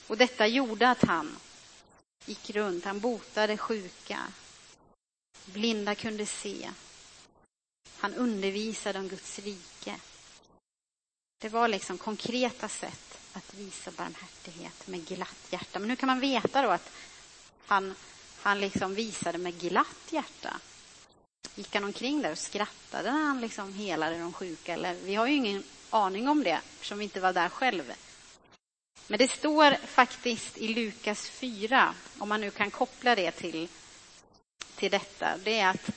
Och 0.06 0.16
detta 0.16 0.46
gjorde 0.46 0.90
att 0.90 1.02
han 1.02 1.36
gick 2.26 2.50
runt, 2.50 2.84
han 2.84 3.00
botade 3.00 3.56
sjuka. 3.56 4.18
Blinda 5.44 5.94
kunde 5.94 6.26
se. 6.26 6.70
Han 8.02 8.14
undervisade 8.14 8.98
om 8.98 9.08
Guds 9.08 9.38
rike. 9.38 9.96
Det 11.38 11.48
var 11.48 11.68
liksom 11.68 11.98
konkreta 11.98 12.68
sätt 12.68 13.18
att 13.32 13.54
visa 13.54 13.90
barmhärtighet 13.90 14.86
med 14.86 15.06
glatt 15.06 15.46
hjärta. 15.50 15.78
Men 15.78 15.90
hur 15.90 15.96
kan 15.96 16.06
man 16.06 16.20
veta 16.20 16.62
då 16.62 16.68
att 16.68 16.90
han, 17.66 17.94
han 18.40 18.60
liksom 18.60 18.94
visade 18.94 19.38
med 19.38 19.60
glatt 19.60 20.06
hjärta? 20.10 20.60
Gick 21.54 21.74
han 21.74 21.84
omkring 21.84 22.22
där 22.22 22.32
och 22.32 22.38
skrattade 22.38 23.12
när 23.12 23.24
han 23.24 23.40
liksom 23.40 23.72
helade 23.72 24.18
de 24.18 24.32
sjuka? 24.32 24.74
Eller, 24.74 24.94
vi 24.94 25.14
har 25.14 25.26
ju 25.26 25.34
ingen 25.34 25.64
aning 25.90 26.28
om 26.28 26.42
det, 26.42 26.60
eftersom 26.74 26.98
vi 26.98 27.04
inte 27.04 27.20
var 27.20 27.32
där 27.32 27.48
själv. 27.48 27.92
Men 29.06 29.18
det 29.18 29.30
står 29.30 29.86
faktiskt 29.86 30.58
i 30.58 30.68
Lukas 30.68 31.28
4, 31.28 31.94
om 32.18 32.28
man 32.28 32.40
nu 32.40 32.50
kan 32.50 32.70
koppla 32.70 33.14
det 33.14 33.30
till, 33.30 33.68
till 34.76 34.90
detta, 34.90 35.36
det 35.44 35.58
är 35.58 35.70
att 35.70 35.90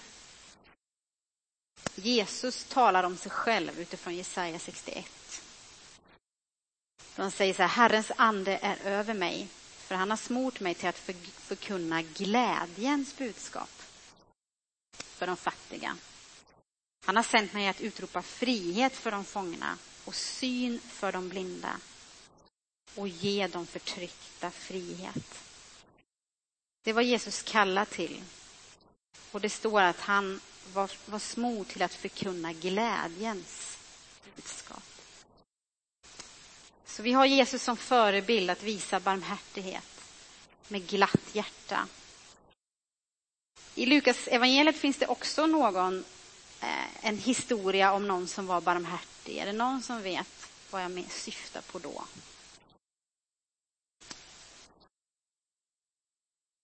Jesus 1.96 2.64
talar 2.64 3.04
om 3.04 3.18
sig 3.18 3.32
själv 3.32 3.80
utifrån 3.80 4.16
Jesaja 4.16 4.60
61. 4.60 5.06
Han 7.16 7.32
säger 7.32 7.54
så 7.54 7.62
här, 7.62 7.70
Herrens 7.70 8.12
ande 8.16 8.60
är 8.62 8.78
över 8.86 9.14
mig, 9.14 9.48
för 9.78 9.96
han 9.96 10.10
har 10.10 10.18
smort 10.18 10.60
mig 10.60 10.74
till 10.74 10.90
att 10.90 11.12
förkunna 11.38 12.02
glädjens 12.02 13.18
budskap 13.18 13.82
för 14.98 15.28
de 15.28 15.38
fattiga. 15.38 15.98
Han 17.06 17.16
har 17.16 17.24
sänt 17.24 17.54
mig 17.54 17.68
att 17.68 17.82
utropa 17.82 18.22
frihet 18.22 18.94
för 18.94 19.12
de 19.12 19.26
fångna 19.26 19.78
och 20.06 20.16
syn 20.16 20.80
för 20.80 21.12
de 21.12 21.30
blinda 21.30 21.80
och 22.96 23.08
ge 23.08 23.48
de 23.48 23.66
förtryckta 23.66 24.52
frihet. 24.52 25.44
Det 26.84 26.94
var 26.94 27.02
Jesus 27.02 27.44
kallad 27.44 27.90
till. 27.90 28.24
Och 29.32 29.42
det 29.42 29.50
står 29.50 29.82
att 29.82 30.00
han 30.00 30.42
var, 30.74 30.92
var 31.06 31.20
smord 31.20 31.68
till 31.68 31.82
att 31.82 31.94
förkunna 31.94 32.54
glädjens 32.54 33.78
budskap. 34.36 34.84
Så 36.86 37.04
vi 37.04 37.12
har 37.12 37.26
Jesus 37.26 37.64
som 37.64 37.78
förebild 37.78 38.50
att 38.50 38.64
visa 38.64 39.00
barmhärtighet 39.00 40.02
med 40.68 40.88
glatt 40.88 41.36
hjärta. 41.36 41.88
I 43.76 43.86
Lukas 43.86 44.28
evangeliet 44.28 44.76
finns 44.76 44.98
det 44.98 45.08
också 45.08 45.46
någon, 45.46 46.06
eh, 46.62 47.06
en 47.06 47.18
historia 47.18 47.94
om 47.94 48.08
någon 48.08 48.28
som 48.28 48.48
var 48.48 48.62
barmhärtig. 48.62 49.38
Är 49.38 49.46
det 49.46 49.54
någon 49.54 49.82
som 49.82 50.02
vet 50.02 50.50
vad 50.72 50.84
jag 50.84 51.06
syftar 51.10 51.62
på 51.62 51.80
då? 51.80 52.04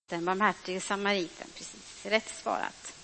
Den 0.10 0.25
barmhärtige 0.25 0.81
samariten, 0.81 1.48
precis. 1.55 2.05
Rätt 2.05 2.36
svarat. 2.43 3.00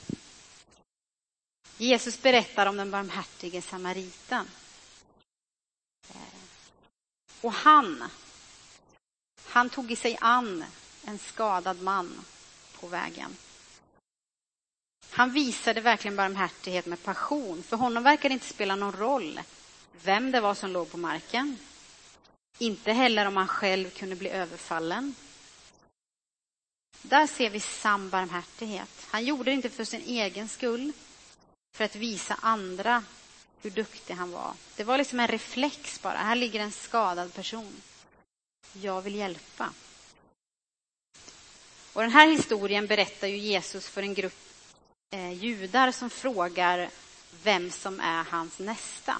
Jesus 1.77 2.21
berättar 2.21 2.65
om 2.65 2.77
den 2.77 2.91
barmhärtige 2.91 3.61
samariten. 3.61 4.47
Och 7.41 7.53
han, 7.53 8.03
han 9.45 9.69
tog 9.69 9.91
i 9.91 9.95
sig 9.95 10.17
an 10.21 10.63
en 11.05 11.19
skadad 11.19 11.81
man 11.81 12.25
på 12.79 12.87
vägen. 12.87 13.35
Han 15.09 15.31
visade 15.31 15.81
verkligen 15.81 16.15
barmhärtighet 16.15 16.85
med 16.85 17.03
passion. 17.03 17.63
För 17.63 17.77
honom 17.77 18.03
verkade 18.03 18.29
det 18.29 18.33
inte 18.33 18.45
spela 18.45 18.75
någon 18.75 18.97
roll 18.97 19.39
vem 20.03 20.31
det 20.31 20.41
var 20.41 20.53
som 20.53 20.71
låg 20.71 20.91
på 20.91 20.97
marken. 20.97 21.57
Inte 22.57 22.91
heller 22.91 23.25
om 23.25 23.37
han 23.37 23.47
själv 23.47 23.89
kunde 23.89 24.15
bli 24.15 24.29
överfallen. 24.29 25.15
Där 27.01 27.27
ser 27.27 27.49
vi 27.49 27.59
sann 27.59 28.09
barmhärtighet. 28.09 29.07
Han 29.09 29.25
gjorde 29.25 29.43
det 29.43 29.51
inte 29.55 29.69
för 29.69 29.83
sin 29.83 30.01
egen 30.01 30.47
skull, 30.47 30.93
för 31.75 31.85
att 31.85 31.95
visa 31.95 32.37
andra 32.41 33.03
hur 33.61 33.69
duktig 33.71 34.13
han 34.13 34.31
var. 34.31 34.53
Det 34.75 34.83
var 34.83 34.97
liksom 34.97 35.19
en 35.19 35.27
reflex 35.27 36.01
bara. 36.01 36.17
Här 36.17 36.35
ligger 36.35 36.59
en 36.59 36.71
skadad 36.71 37.33
person. 37.33 37.81
Jag 38.73 39.01
vill 39.01 39.15
hjälpa. 39.15 39.73
Och 41.93 42.01
Den 42.01 42.11
här 42.11 42.27
historien 42.27 42.87
berättar 42.87 43.27
ju 43.27 43.37
Jesus 43.37 43.87
för 43.87 44.01
en 44.01 44.13
grupp 44.13 44.33
eh, 45.11 45.31
judar 45.31 45.91
som 45.91 46.09
frågar 46.09 46.89
vem 47.43 47.71
som 47.71 47.99
är 47.99 48.23
hans 48.23 48.59
nästa. 48.59 49.19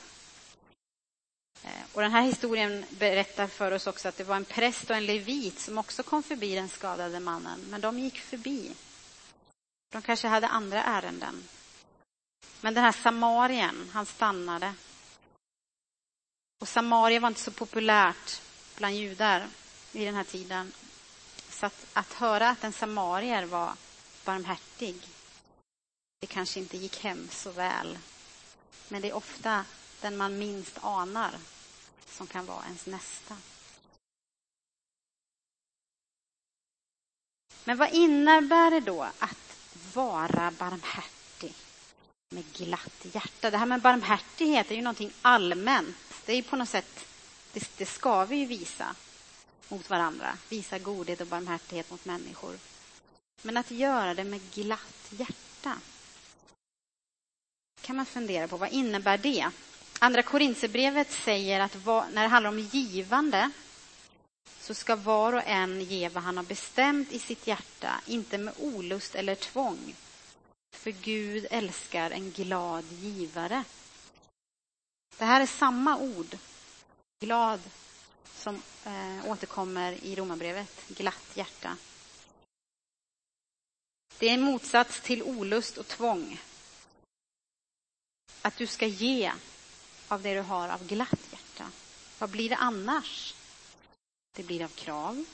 Eh, 1.64 1.84
och 1.94 2.02
Den 2.02 2.12
här 2.12 2.22
historien 2.22 2.86
berättar 2.90 3.48
för 3.48 3.72
oss 3.72 3.88
också 3.88 4.08
att 4.08 4.18
det 4.18 4.24
var 4.24 4.36
en 4.36 4.46
präst 4.46 4.90
och 4.90 4.96
en 4.96 5.06
levit 5.06 5.60
som 5.60 5.78
också 5.78 6.04
kom 6.04 6.24
förbi 6.24 6.56
den 6.56 6.70
skadade 6.70 7.20
mannen, 7.20 7.66
men 7.70 7.82
de 7.82 8.00
gick 8.00 8.20
förbi. 8.20 8.72
De 9.92 10.02
kanske 10.02 10.28
hade 10.28 10.48
andra 10.48 10.84
ärenden. 10.84 11.44
Men 12.62 12.74
den 12.74 12.84
här 12.84 12.92
samarien, 12.92 13.90
han 13.94 14.06
stannade. 14.06 14.74
Och 16.62 16.68
Samaria 16.68 17.20
var 17.20 17.28
inte 17.28 17.42
så 17.42 17.52
populärt 17.52 18.42
bland 18.78 18.96
judar 18.96 19.48
i 19.92 20.06
den 20.06 20.16
här 20.16 20.24
tiden. 20.24 20.74
Så 21.50 21.66
att, 21.66 21.86
att 21.94 22.14
höra 22.14 22.50
att 22.50 22.64
en 22.64 22.74
samarier 22.74 23.46
var 23.46 23.74
barmhärtig, 24.26 24.96
det 26.20 26.28
kanske 26.28 26.60
inte 26.60 26.78
gick 26.78 27.04
hem 27.04 27.30
så 27.32 27.52
väl. 27.52 27.98
Men 28.88 29.02
det 29.02 29.10
är 29.10 29.14
ofta 29.14 29.66
den 30.02 30.18
man 30.18 30.38
minst 30.38 30.78
anar 30.82 31.32
som 32.06 32.28
kan 32.28 32.46
vara 32.46 32.66
ens 32.66 32.86
nästa. 32.86 33.38
Men 37.64 37.78
vad 37.78 37.94
innebär 37.94 38.72
det 38.72 38.80
då 38.80 39.04
att 39.04 39.58
vara 39.94 40.52
barmhärtig 40.52 41.17
med 42.30 42.44
glatt 42.54 43.06
hjärta? 43.14 43.52
Det 43.52 43.58
här 43.58 43.66
med 43.66 43.82
barmhärtighet 43.82 44.72
är 44.72 44.76
ju 44.76 44.82
någonting 44.82 45.12
allmänt. 45.22 45.96
Det 46.26 46.34
är 46.34 46.42
på 46.42 46.56
något 46.56 46.70
sätt, 46.70 47.06
det, 47.54 47.78
det 47.78 47.86
ska 47.86 48.26
vi 48.26 48.36
ju 48.36 48.46
visa 48.46 48.96
mot 49.70 49.90
varandra. 49.90 50.38
Visa 50.50 50.80
godhet 50.80 51.22
och 51.22 51.28
barmhärtighet 51.28 51.92
mot 51.92 52.06
människor. 52.06 52.56
Men 53.42 53.58
att 53.58 53.72
göra 53.72 54.14
det 54.14 54.24
med 54.24 54.42
glatt 54.54 55.10
hjärta 55.10 55.74
kan 57.82 57.96
man 57.96 58.06
fundera 58.06 58.48
på. 58.48 58.58
Vad 58.58 58.72
innebär 58.72 59.18
det? 59.18 59.50
Andra 60.00 60.22
Korinthierbrevet 60.22 61.12
säger 61.12 61.60
att 61.60 61.86
när 61.86 62.24
det 62.24 62.28
handlar 62.28 62.50
om 62.50 62.60
givande 62.60 63.52
så 64.60 64.74
ska 64.74 64.96
var 64.96 65.34
och 65.34 65.44
en 65.46 65.82
ge 65.82 66.10
vad 66.10 66.24
han 66.24 66.38
har 66.38 66.44
bestämt 66.44 67.12
i 67.12 67.20
sitt 67.20 67.48
hjärta, 67.48 68.02
inte 68.06 68.38
med 68.38 68.54
olust 68.58 69.16
eller 69.16 69.36
tvång. 69.36 69.96
För 70.72 70.92
Gud 70.92 71.48
älskar 71.52 72.12
en 72.12 72.32
glad 72.32 72.86
givare. 72.92 73.64
Det 75.18 75.26
här 75.26 75.42
är 75.42 75.46
samma 75.46 75.98
ord, 75.98 76.38
glad, 77.20 77.60
som 78.36 78.62
eh, 78.86 79.26
återkommer 79.26 79.92
i 79.92 80.16
Romarbrevet, 80.16 80.88
glatt 80.88 81.32
hjärta. 81.34 81.78
Det 84.20 84.30
är 84.30 84.34
en 84.34 84.42
motsats 84.42 85.02
till 85.02 85.24
olust 85.24 85.78
och 85.78 85.88
tvång. 85.88 86.40
Att 88.42 88.58
du 88.58 88.68
ska 88.68 88.86
ge 88.86 89.32
av 90.08 90.22
det 90.22 90.34
du 90.34 90.42
har 90.42 90.70
av 90.70 90.88
glatt 90.88 91.28
hjärta. 91.32 91.72
Vad 92.20 92.30
blir 92.30 92.50
det 92.50 92.56
annars? 92.56 93.36
Det 94.36 94.44
blir 94.44 94.64
av 94.64 94.70
krav. 94.70 95.26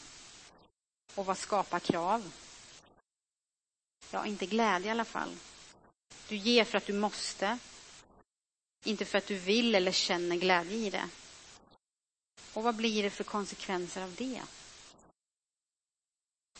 Och 1.15 1.25
vad 1.25 1.37
skapar 1.37 1.79
krav? 1.79 2.31
Ja, 4.13 4.25
inte 4.25 4.45
glädje 4.45 4.87
i 4.87 4.91
alla 4.91 5.05
fall. 5.05 5.35
Du 6.29 6.35
ger 6.35 6.63
för 6.63 6.77
att 6.77 6.85
du 6.85 6.93
måste. 6.93 7.57
Inte 8.83 9.05
för 9.05 9.17
att 9.17 9.27
du 9.27 9.35
vill 9.35 9.75
eller 9.75 9.91
känner 9.91 10.35
glädje 10.35 10.77
i 10.77 10.89
det. 10.89 11.09
Och 12.53 12.63
vad 12.63 12.75
blir 12.75 13.03
det 13.03 13.09
för 13.09 13.23
konsekvenser 13.23 14.01
av 14.03 14.15
det? 14.15 14.41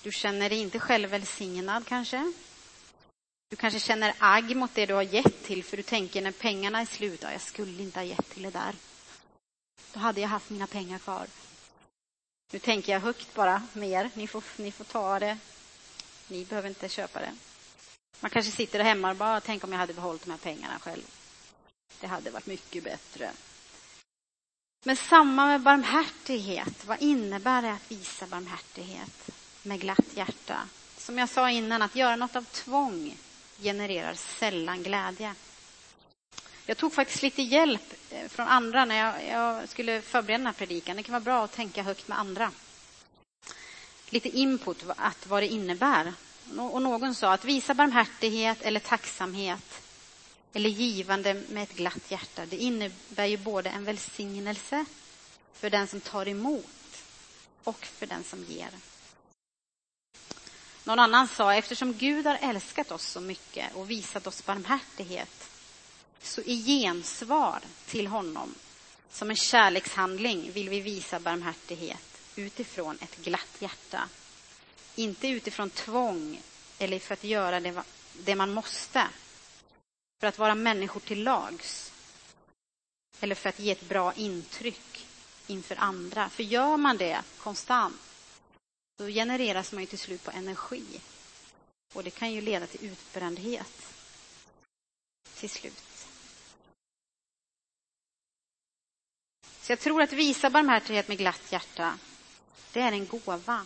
Du 0.02 0.12
känner 0.12 0.50
dig 0.50 0.60
inte 0.60 0.80
själv 0.80 1.10
välsignad 1.10 1.88
kanske. 1.88 2.34
Du 3.50 3.56
kanske 3.56 3.80
känner 3.80 4.16
agg 4.20 4.56
mot 4.56 4.76
det 4.76 4.86
du 4.86 4.94
har 4.94 5.02
gett 5.02 5.44
till 5.44 5.64
för 5.64 5.78
du 5.78 5.84
tänker 5.84 6.22
när 6.22 6.32
pengarna 6.32 6.82
är 6.82 6.86
slut, 6.86 7.24
ja, 7.24 7.32
jag 7.32 7.42
skulle 7.42 7.84
inte 7.84 8.00
ha 8.00 8.06
gett 8.06 8.30
till 8.30 8.44
det 8.44 8.50
där. 8.50 8.76
Då 9.94 10.00
hade 10.00 10.22
jag 10.22 10.28
haft 10.28 10.50
mina 10.50 10.68
pengar 10.68 11.00
kvar. 11.00 11.28
Nu 12.52 12.60
tänker 12.60 12.94
jag 12.94 13.00
högt 13.00 13.34
bara, 13.34 13.68
mer. 13.74 14.10
Ni 14.14 14.28
får, 14.28 14.44
ni 14.58 14.72
får 14.72 14.86
ta 14.86 15.20
det. 15.20 15.38
Ni 16.28 16.46
behöver 16.46 16.70
inte 16.70 16.90
köpa 16.90 17.20
det. 17.20 17.34
Man 18.20 18.32
kanske 18.32 18.52
sitter 18.52 18.78
där 18.78 18.86
hemma 18.86 19.10
och 19.10 19.16
bara, 19.16 19.42
tänk 19.42 19.64
om 19.64 19.72
jag 19.72 19.80
hade 19.80 19.94
behållit 19.94 20.26
de 20.26 20.32
här 20.32 20.38
pengarna 20.38 20.80
själv. 20.80 21.04
Det 22.00 22.08
hade 22.08 22.32
varit 22.32 22.46
mycket 22.46 22.84
bättre. 22.84 23.32
Men 24.84 24.98
samma 24.98 25.46
med 25.46 25.62
barmhärtighet. 25.62 26.86
Vad 26.86 27.02
innebär 27.02 27.62
det 27.62 27.72
att 27.72 27.92
visa 27.92 28.28
barmhärtighet 28.28 29.30
med 29.64 29.80
glatt 29.80 30.16
hjärta? 30.16 30.68
Som 30.98 31.18
jag 31.18 31.30
sa 31.30 31.50
innan, 31.50 31.82
att 31.82 31.96
göra 31.96 32.16
något 32.16 32.36
av 32.36 32.44
tvång 32.44 33.18
genererar 33.60 34.14
sällan 34.14 34.84
glädje. 34.84 35.36
Jag 36.66 36.78
tog 36.78 36.94
faktiskt 36.94 37.24
lite 37.24 37.42
hjälp 37.42 37.94
eh, 38.10 38.28
från 38.28 38.48
andra 38.48 38.86
när 38.86 38.96
jag, 38.96 39.28
jag, 39.28 39.70
skulle 39.70 40.02
förbereda 40.02 40.38
den 40.38 40.46
här 40.46 40.54
predikan. 40.54 40.98
Det 40.98 41.04
kan 41.04 41.14
vara 41.14 41.24
bra 41.24 41.44
att 41.44 41.52
tänka 41.52 41.84
högt 41.84 42.08
med 42.08 42.20
andra. 42.20 42.52
Lite 44.14 44.30
input, 44.30 44.84
att 44.98 45.28
vad 45.28 45.44
det 45.44 45.48
innebär. 45.48 46.14
Och 46.50 46.82
någon 46.82 47.16
sa 47.16 47.34
att 47.34 47.46
visa 47.46 47.74
barmhärtighet 47.74 48.62
eller 48.62 48.80
tacksamhet 48.80 49.82
eller 50.54 50.70
givande 50.70 51.34
med 51.34 51.64
ett 51.64 51.76
glatt 51.76 52.12
hjärta, 52.12 52.46
det 52.46 52.58
innebär 52.58 53.26
ju 53.26 53.38
både 53.38 53.70
en 53.70 53.86
välsignelse 53.86 54.86
för 55.54 55.70
den 55.70 55.88
som 55.88 56.02
tar 56.02 56.28
emot 56.28 57.04
och 57.64 57.86
för 57.86 58.06
den 58.06 58.24
som 58.24 58.44
ger. 58.44 58.70
Någon 60.84 61.00
annan 61.00 61.28
sa, 61.28 61.54
eftersom 61.54 61.94
Gud 61.94 62.26
har 62.26 62.38
älskat 62.42 62.92
oss 62.92 63.06
så 63.06 63.22
mycket 63.22 63.76
och 63.76 63.92
visat 63.92 64.28
oss 64.28 64.46
barmhärtighet, 64.46 65.50
så 66.22 66.42
i 66.42 66.64
gensvar 66.66 67.60
till 67.88 68.08
honom, 68.08 68.56
som 69.12 69.30
en 69.30 69.36
kärlekshandling, 69.36 70.52
vill 70.52 70.70
vi 70.70 70.80
visa 70.80 71.20
barmhärtighet 71.20 72.13
utifrån 72.36 72.98
ett 73.02 73.18
glatt 73.18 73.56
hjärta. 73.60 74.10
Inte 74.96 75.28
utifrån 75.28 75.70
tvång 75.70 76.42
eller 76.80 77.00
för 77.00 77.14
att 77.14 77.24
göra 77.24 77.60
det, 77.60 77.84
det 78.14 78.36
man 78.36 78.54
måste, 78.54 79.08
för 80.20 80.28
att 80.28 80.40
vara 80.40 80.56
människor 80.56 81.00
till 81.00 81.24
lags 81.24 81.94
eller 83.20 83.36
för 83.36 83.50
att 83.50 83.60
ge 83.60 83.72
ett 83.72 83.90
bra 83.90 84.14
intryck 84.14 85.08
inför 85.48 85.76
andra. 85.76 86.30
För 86.30 86.44
gör 86.44 86.78
man 86.78 86.98
det 86.98 87.24
konstant 87.38 88.02
då 88.98 89.08
genereras 89.08 89.72
man 89.72 89.84
ju 89.84 89.88
till 89.88 90.00
slut 90.00 90.24
på 90.24 90.32
energi. 90.32 91.02
Och 91.94 92.04
det 92.04 92.12
kan 92.12 92.32
ju 92.32 92.42
leda 92.42 92.68
till 92.68 92.86
utbrändhet 92.86 93.94
till 95.36 95.50
slut. 95.50 95.84
Så 99.62 99.72
jag 99.72 99.80
tror 99.80 100.02
att 100.02 100.14
visa 100.14 100.50
barmhärtighet 100.50 101.08
med 101.08 101.18
glatt 101.18 101.52
hjärta, 101.52 101.98
det 102.74 102.82
är 102.82 102.92
en 102.92 103.08
gåva. 103.08 103.66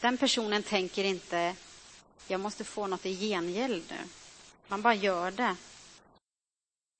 Den 0.00 0.18
personen 0.18 0.62
tänker 0.62 1.04
inte, 1.04 1.56
jag 2.28 2.40
måste 2.40 2.64
få 2.64 2.86
något 2.86 3.06
i 3.06 3.16
gengäld 3.16 3.84
nu. 3.90 4.08
Man 4.68 4.82
bara 4.82 4.94
gör 4.94 5.30
det. 5.30 5.56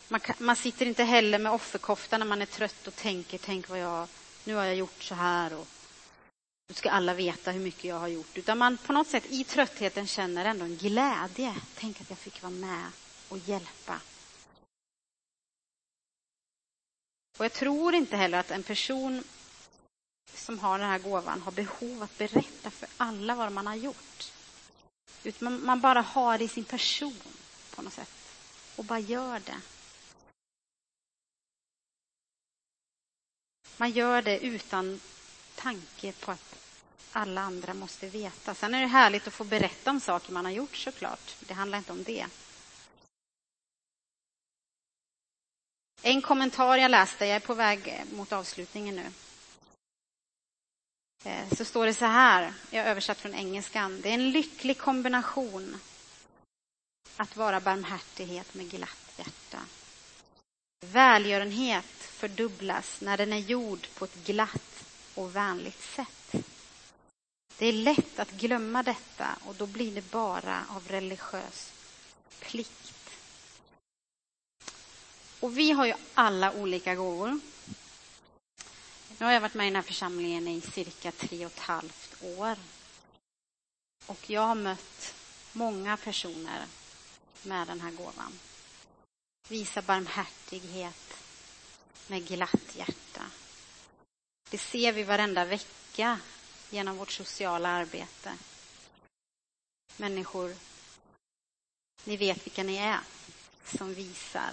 Man, 0.08 0.20
kan, 0.20 0.36
man 0.38 0.56
sitter 0.56 0.86
inte 0.86 1.04
heller 1.04 1.38
med 1.38 1.52
offerkofta 1.52 2.18
när 2.18 2.26
man 2.26 2.42
är 2.42 2.46
trött 2.46 2.86
och 2.86 2.96
tänker, 2.96 3.38
tänk 3.38 3.68
vad 3.68 3.78
jag, 3.78 4.08
nu 4.44 4.54
har 4.54 4.64
jag 4.64 4.76
gjort 4.76 5.02
så 5.02 5.14
här 5.14 5.54
och 5.54 5.66
nu 6.68 6.74
ska 6.74 6.90
alla 6.90 7.14
veta 7.14 7.50
hur 7.50 7.60
mycket 7.60 7.84
jag 7.84 7.98
har 7.98 8.08
gjort. 8.08 8.38
Utan 8.38 8.58
man 8.58 8.76
på 8.76 8.92
något 8.92 9.08
sätt 9.08 9.26
i 9.30 9.44
tröttheten 9.44 10.06
känner 10.06 10.44
ändå 10.44 10.64
en 10.64 10.76
glädje. 10.76 11.54
Tänk 11.74 12.00
att 12.00 12.10
jag 12.10 12.18
fick 12.18 12.42
vara 12.42 12.52
med 12.52 12.90
och 13.28 13.38
hjälpa. 13.38 14.00
Och 17.38 17.44
jag 17.44 17.52
tror 17.52 17.94
inte 17.94 18.16
heller 18.16 18.38
att 18.38 18.50
en 18.50 18.62
person 18.62 19.24
som 20.34 20.58
har 20.58 20.78
den 20.78 20.88
här 20.88 20.98
gåvan 20.98 21.42
har 21.42 21.52
behov 21.52 22.02
att 22.02 22.18
berätta 22.18 22.70
för 22.70 22.88
alla 22.96 23.34
vad 23.34 23.52
man 23.52 23.66
har 23.66 23.74
gjort. 23.74 24.32
Utan 25.24 25.64
man 25.64 25.80
bara 25.80 26.00
har 26.00 26.38
det 26.38 26.44
i 26.44 26.48
sin 26.48 26.64
person 26.64 27.20
på 27.74 27.82
något 27.82 27.92
sätt 27.92 28.10
och 28.76 28.84
bara 28.84 28.98
gör 28.98 29.40
det. 29.40 29.60
Man 33.76 33.90
gör 33.90 34.22
det 34.22 34.38
utan 34.38 35.00
tanke 35.54 36.12
på 36.12 36.30
att 36.32 36.56
alla 37.12 37.40
andra 37.40 37.74
måste 37.74 38.08
veta. 38.08 38.54
Sen 38.54 38.74
är 38.74 38.80
det 38.80 38.86
härligt 38.86 39.26
att 39.26 39.34
få 39.34 39.44
berätta 39.44 39.90
om 39.90 40.00
saker 40.00 40.32
man 40.32 40.44
har 40.44 40.52
gjort 40.52 40.76
såklart. 40.76 41.36
Det 41.40 41.54
handlar 41.54 41.78
inte 41.78 41.92
om 41.92 42.02
det. 42.02 42.26
En 46.02 46.22
kommentar 46.22 46.76
jag 46.76 46.90
läste, 46.90 47.26
jag 47.26 47.36
är 47.36 47.40
på 47.40 47.54
väg 47.54 48.04
mot 48.12 48.32
avslutningen 48.32 48.96
nu. 48.96 49.12
Eh, 51.26 51.54
så 51.56 51.64
står 51.64 51.86
det 51.86 51.94
så 51.94 52.04
här, 52.04 52.52
jag 52.70 52.82
har 52.82 52.90
översatt 52.90 53.18
från 53.18 53.34
engelskan. 53.34 54.00
Det 54.00 54.08
är 54.08 54.14
en 54.14 54.30
lycklig 54.30 54.78
kombination 54.78 55.80
att 57.16 57.36
vara 57.36 57.60
barmhärtighet 57.60 58.54
med 58.54 58.70
glatt 58.70 59.12
hjärta. 59.16 59.58
Välgörenhet 60.86 61.84
fördubblas 61.98 63.00
när 63.00 63.16
den 63.16 63.32
är 63.32 63.38
gjord 63.38 63.88
på 63.94 64.04
ett 64.04 64.26
glatt 64.26 64.84
och 65.14 65.36
vänligt 65.36 65.82
sätt. 65.82 66.34
Det 67.58 67.66
är 67.66 67.72
lätt 67.72 68.18
att 68.18 68.30
glömma 68.30 68.82
detta 68.82 69.26
och 69.46 69.54
då 69.54 69.66
blir 69.66 69.94
det 69.94 70.10
bara 70.10 70.64
av 70.68 70.88
religiös 70.88 71.72
plikt. 72.40 73.10
Och 75.40 75.58
vi 75.58 75.70
har 75.72 75.86
ju 75.86 75.94
alla 76.14 76.52
olika 76.52 76.94
gåvor. 76.94 77.40
Nu 79.18 79.26
har 79.26 79.32
jag 79.32 79.40
varit 79.40 79.54
med 79.54 79.66
i 79.66 79.70
den 79.70 79.76
här 79.76 79.82
församlingen 79.82 80.48
i 80.48 80.60
cirka 80.60 81.12
tre 81.12 81.46
och 81.46 81.52
ett 81.52 81.58
halvt 81.58 82.22
år. 82.22 82.56
Och 84.06 84.30
jag 84.30 84.40
har 84.40 84.54
mött 84.54 85.14
många 85.52 85.96
personer 85.96 86.66
med 87.42 87.66
den 87.66 87.80
här 87.80 87.90
gåvan. 87.90 88.38
Visa 89.48 89.82
barmhärtighet 89.82 91.14
med 92.06 92.26
glatt 92.26 92.76
hjärta. 92.76 93.22
Det 94.50 94.58
ser 94.58 94.92
vi 94.92 95.02
varenda 95.02 95.44
vecka 95.44 96.18
genom 96.70 96.96
vårt 96.96 97.12
sociala 97.12 97.68
arbete. 97.68 98.34
Människor, 99.96 100.56
ni 102.04 102.16
vet 102.16 102.46
vilka 102.46 102.62
ni 102.62 102.76
är, 102.76 103.00
som 103.64 103.94
visar 103.94 104.50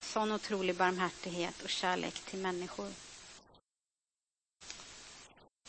sån 0.00 0.32
otrolig 0.32 0.76
barmhärtighet 0.76 1.62
och 1.62 1.70
kärlek 1.70 2.14
till 2.14 2.38
människor. 2.38 2.90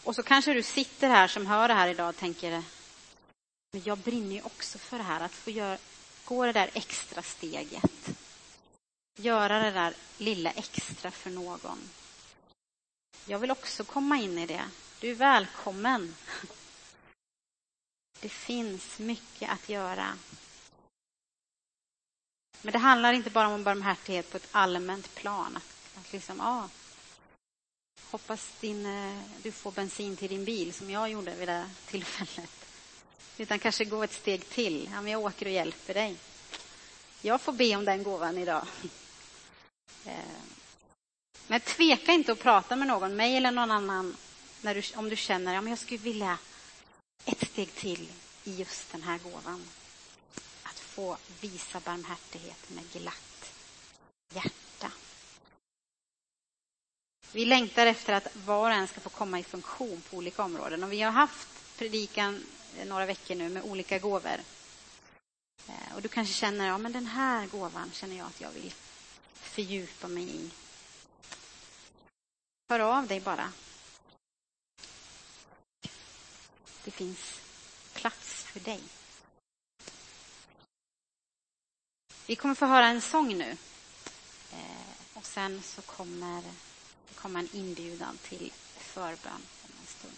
Och 0.06 0.16
så 0.16 0.24
kanske 0.24 0.54
du 0.54 0.64
sitter 0.64 1.08
här 1.08 1.28
som 1.28 1.46
hör 1.46 1.68
det 1.68 1.74
här 1.74 1.88
idag 1.88 2.10
och 2.10 2.18
tänker 2.18 2.64
men 3.76 3.84
jag 3.86 3.98
brinner 3.98 4.36
ju 4.36 4.42
också 4.42 4.78
för 4.78 4.98
det 4.98 5.04
här, 5.04 5.22
att 5.22 5.32
få 5.32 5.50
göra, 5.50 5.78
gå 6.26 6.46
det 6.46 6.52
där 6.52 6.70
extra 6.74 7.22
steget. 7.22 8.10
Göra 9.16 9.60
det 9.60 9.72
där 9.72 9.94
lilla 10.18 10.52
extra 10.52 11.12
för 11.12 11.30
någon. 11.30 11.80
Jag 13.26 13.40
vill 13.40 13.52
också 13.52 13.84
komma 13.84 14.18
in 14.18 14.38
i 14.38 14.46
det. 14.46 14.64
Du 15.00 15.12
är 15.12 15.16
välkommen. 15.16 16.16
Det 18.20 18.30
finns 18.30 19.00
mycket 19.00 19.52
att 19.52 19.70
göra. 19.70 20.18
Men 22.62 22.72
det 22.72 22.80
handlar 22.80 23.14
inte 23.14 23.30
bara 23.30 23.48
om 23.48 23.64
barmhärtighet 23.64 24.32
på 24.32 24.38
ett 24.38 24.50
allmänt 24.52 25.16
plan. 25.16 25.58
Att, 25.58 25.98
att 25.98 26.14
liksom, 26.14 26.42
ah, 26.42 26.70
hoppas 28.12 28.48
din, 28.60 28.86
eh, 28.86 29.22
du 29.44 29.52
får 29.52 29.72
bensin 29.72 30.18
till 30.18 30.30
din 30.30 30.46
bil, 30.46 30.74
som 30.74 30.90
jag 30.90 31.10
gjorde 31.10 31.36
vid 31.36 31.48
det 31.48 31.70
tillfället. 31.86 32.52
Utan 33.38 33.60
kanske 33.60 33.86
gå 33.86 34.04
ett 34.04 34.14
steg 34.14 34.50
till. 34.50 34.90
Ja, 34.94 35.02
men 35.02 35.12
jag 35.12 35.22
åker 35.22 35.46
och 35.46 35.52
hjälper 35.52 35.94
dig. 35.94 36.18
Jag 37.22 37.42
får 37.42 37.54
be 37.54 37.76
om 37.76 37.86
den 37.86 38.04
gåvan 38.04 38.38
idag. 38.38 38.66
Eh, 40.06 40.14
men 41.48 41.62
tveka 41.62 42.12
inte 42.12 42.32
att 42.32 42.40
prata 42.40 42.76
med 42.76 42.88
någon, 42.88 43.16
mig 43.16 43.38
eller 43.38 43.52
någon 43.52 43.72
annan, 43.72 44.18
när 44.62 44.76
du, 44.76 44.82
om 44.96 45.10
du 45.10 45.16
känner 45.16 45.58
att 45.58 45.64
ja, 45.64 45.70
jag 45.70 45.80
skulle 45.80 45.98
vilja 45.98 46.38
ett 47.26 47.48
steg 47.48 47.74
till 47.74 48.08
i 48.44 48.56
just 48.56 48.92
den 48.92 49.04
här 49.04 49.18
gåvan. 49.18 49.66
Att 50.64 50.80
få 50.80 51.18
visa 51.42 51.80
barmhärtighet 51.80 52.70
med 52.70 52.92
glatt 52.92 53.52
hjärta. 54.34 54.65
Vi 57.36 57.46
längtar 57.46 57.86
efter 57.86 58.14
att 58.14 58.36
var 58.36 58.70
och 58.70 58.76
en 58.76 58.88
ska 58.88 59.00
få 59.00 59.10
komma 59.10 59.40
i 59.40 59.44
funktion 59.44 60.02
på 60.10 60.18
olika 60.18 60.44
områden. 60.44 60.84
Och 60.84 60.92
vi 60.92 61.02
har 61.02 61.12
haft 61.12 61.48
predikan 61.78 62.46
eh, 62.78 62.88
några 62.88 63.06
veckor 63.06 63.36
nu 63.36 63.50
med 63.50 63.64
olika 63.64 64.00
gåvor. 64.00 64.40
Eh, 65.68 65.96
och 65.96 66.02
du 66.02 66.08
kanske 66.08 66.34
känner, 66.34 66.68
ja 66.68 66.78
men 66.78 66.92
den 66.92 67.08
här 67.08 67.48
gåvan 67.48 67.92
känner 67.94 68.18
jag 68.18 68.28
att 68.28 68.42
jag 68.42 68.52
vill 68.52 68.74
fördjupa 69.34 70.08
mig 70.08 70.24
i. 70.24 70.50
Hör 72.70 72.80
av 72.80 73.08
dig 73.08 73.20
bara. 73.20 73.52
Det 76.84 76.92
finns 76.92 77.40
plats 77.94 78.44
för 78.44 78.60
dig. 78.60 78.82
Vi 82.26 82.36
kommer 82.36 82.56
få 82.56 82.66
höra 82.66 82.88
en 82.88 83.02
sång 83.02 83.38
nu. 83.38 83.58
Eh, 84.52 84.96
och 85.14 85.26
sen 85.26 85.62
så 85.64 85.82
kommer 85.82 86.44
komma 87.26 87.40
en 87.40 87.50
inbjudan 87.54 88.18
till 88.18 88.52
förbön 88.78 89.42
om 89.64 89.72
en 89.82 89.88
stund. 89.88 90.18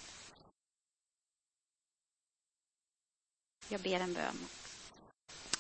Jag 3.70 3.82
ber 3.82 4.00
en 4.00 4.14
bön. 4.14 4.48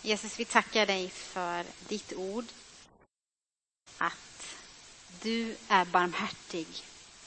Jesus, 0.02 0.40
vi 0.40 0.46
tackar 0.46 0.86
dig 0.86 1.10
för 1.10 1.66
ditt 1.88 2.14
ord. 2.14 2.46
Att 3.98 4.56
du 5.22 5.58
är 5.68 5.86
barmhärtig 5.86 6.68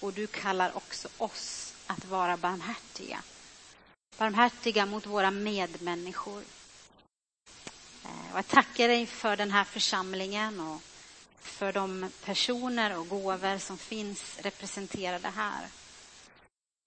och 0.01 0.13
du 0.13 0.27
kallar 0.27 0.77
också 0.77 1.09
oss 1.19 1.75
att 1.87 2.05
vara 2.05 2.37
barmhärtiga. 2.37 3.23
Barmhärtiga 4.19 4.87
mot 4.87 5.07
våra 5.07 5.31
medmänniskor. 5.31 6.45
Eh, 8.05 8.33
och 8.33 8.39
jag 8.39 8.49
tackar 8.49 8.89
dig 8.89 9.07
för 9.07 9.37
den 9.37 9.51
här 9.51 9.65
församlingen 9.65 10.61
och 10.61 10.83
för 11.41 11.73
de 11.73 12.11
personer 12.25 12.99
och 12.99 13.09
gåvor 13.09 13.59
som 13.59 13.79
finns 13.79 14.39
representerade 14.39 15.29
här. 15.29 15.69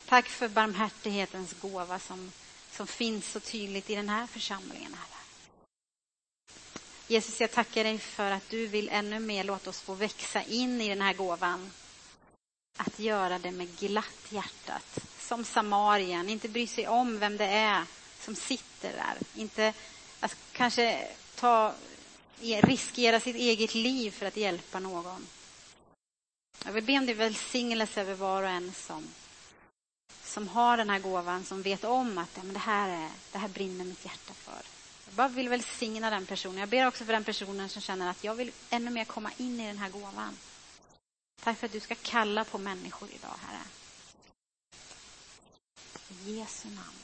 Tack 0.06 0.26
för 0.26 0.48
barmhärtighetens 0.48 1.54
gåva 1.62 2.00
som, 2.00 2.32
som 2.72 2.88
finns 2.88 3.32
så 3.32 3.40
tydligt 3.40 3.90
i 3.90 3.96
den 3.96 4.10
här 4.10 4.28
församlingen. 4.28 4.94
Herre. 4.94 5.14
Jesus, 7.08 7.42
jag 7.42 7.52
tackar 7.52 7.84
dig 7.84 8.00
för 8.00 8.32
att 8.32 8.50
du 8.50 8.68
vill 8.68 8.90
ännu 8.90 9.20
mer 9.20 9.44
låta 9.44 9.70
oss 9.70 9.82
få 9.82 9.94
växa 9.94 10.44
in 10.44 10.82
i 10.82 10.90
den 10.90 11.02
här 11.02 11.14
gåvan. 11.14 11.72
Att 12.78 13.00
göra 13.00 13.40
det 13.40 13.52
med 13.52 13.78
glatt 13.80 14.26
hjärtat, 14.30 15.00
som 15.20 15.46
Samarien, 15.46 16.30
inte 16.30 16.50
bry 16.50 16.68
sig 16.68 16.88
om 16.88 17.20
vem 17.20 17.38
det 17.38 17.46
är 17.46 17.86
som 18.20 18.36
sitter 18.36 18.92
där. 18.92 19.42
Inte 19.42 19.74
att 20.20 20.36
kanske 20.52 21.08
ta, 21.36 21.74
riskera 22.42 23.20
sitt 23.20 23.36
eget 23.36 23.76
liv 23.76 24.12
för 24.12 24.26
att 24.26 24.38
hjälpa 24.38 24.80
någon. 24.80 25.28
Jag 26.66 26.74
vill 26.74 26.84
be 26.84 26.98
om 26.98 27.06
din 27.06 27.18
välsignelse 27.18 28.02
över 28.02 28.14
var 28.14 28.44
och 28.44 28.50
en 28.50 28.74
som, 28.74 29.08
som 30.24 30.48
har 30.48 30.78
den 30.78 30.90
här 30.90 31.00
gåvan, 31.00 31.46
som 31.46 31.62
vet 31.62 31.84
om 31.84 32.18
att 32.18 32.30
ja, 32.36 32.44
men 32.44 32.54
det, 32.54 32.60
här 32.60 32.90
är, 32.90 33.10
det 33.32 33.38
här 33.38 33.48
brinner 33.48 33.86
mitt 33.86 34.06
hjärta 34.06 34.34
för. 34.34 34.62
Jag 35.06 35.14
bara 35.16 35.28
vill 35.28 35.50
välsigna 35.50 36.10
den 36.10 36.26
personen. 36.26 36.58
Jag 36.58 36.70
ber 36.70 36.88
också 36.88 37.06
för 37.06 37.14
den 37.14 37.24
personen 37.24 37.70
som 37.70 37.82
känner 37.82 38.10
att 38.10 38.24
jag 38.24 38.36
vill 38.36 38.52
ännu 38.70 38.92
mer 38.92 39.06
komma 39.06 39.32
in 39.38 39.60
i 39.60 39.68
den 39.68 39.78
här 39.78 39.90
gåvan. 39.90 40.38
Tack 41.44 41.58
för 41.58 41.66
att 41.66 41.72
du 41.72 41.80
ska 41.80 41.96
kalla 41.96 42.44
på 42.44 42.58
människor 42.58 43.10
idag, 43.12 43.36
Herre. 43.42 43.62
I 46.26 46.38
Jesu 46.38 46.70
namn. 46.70 47.03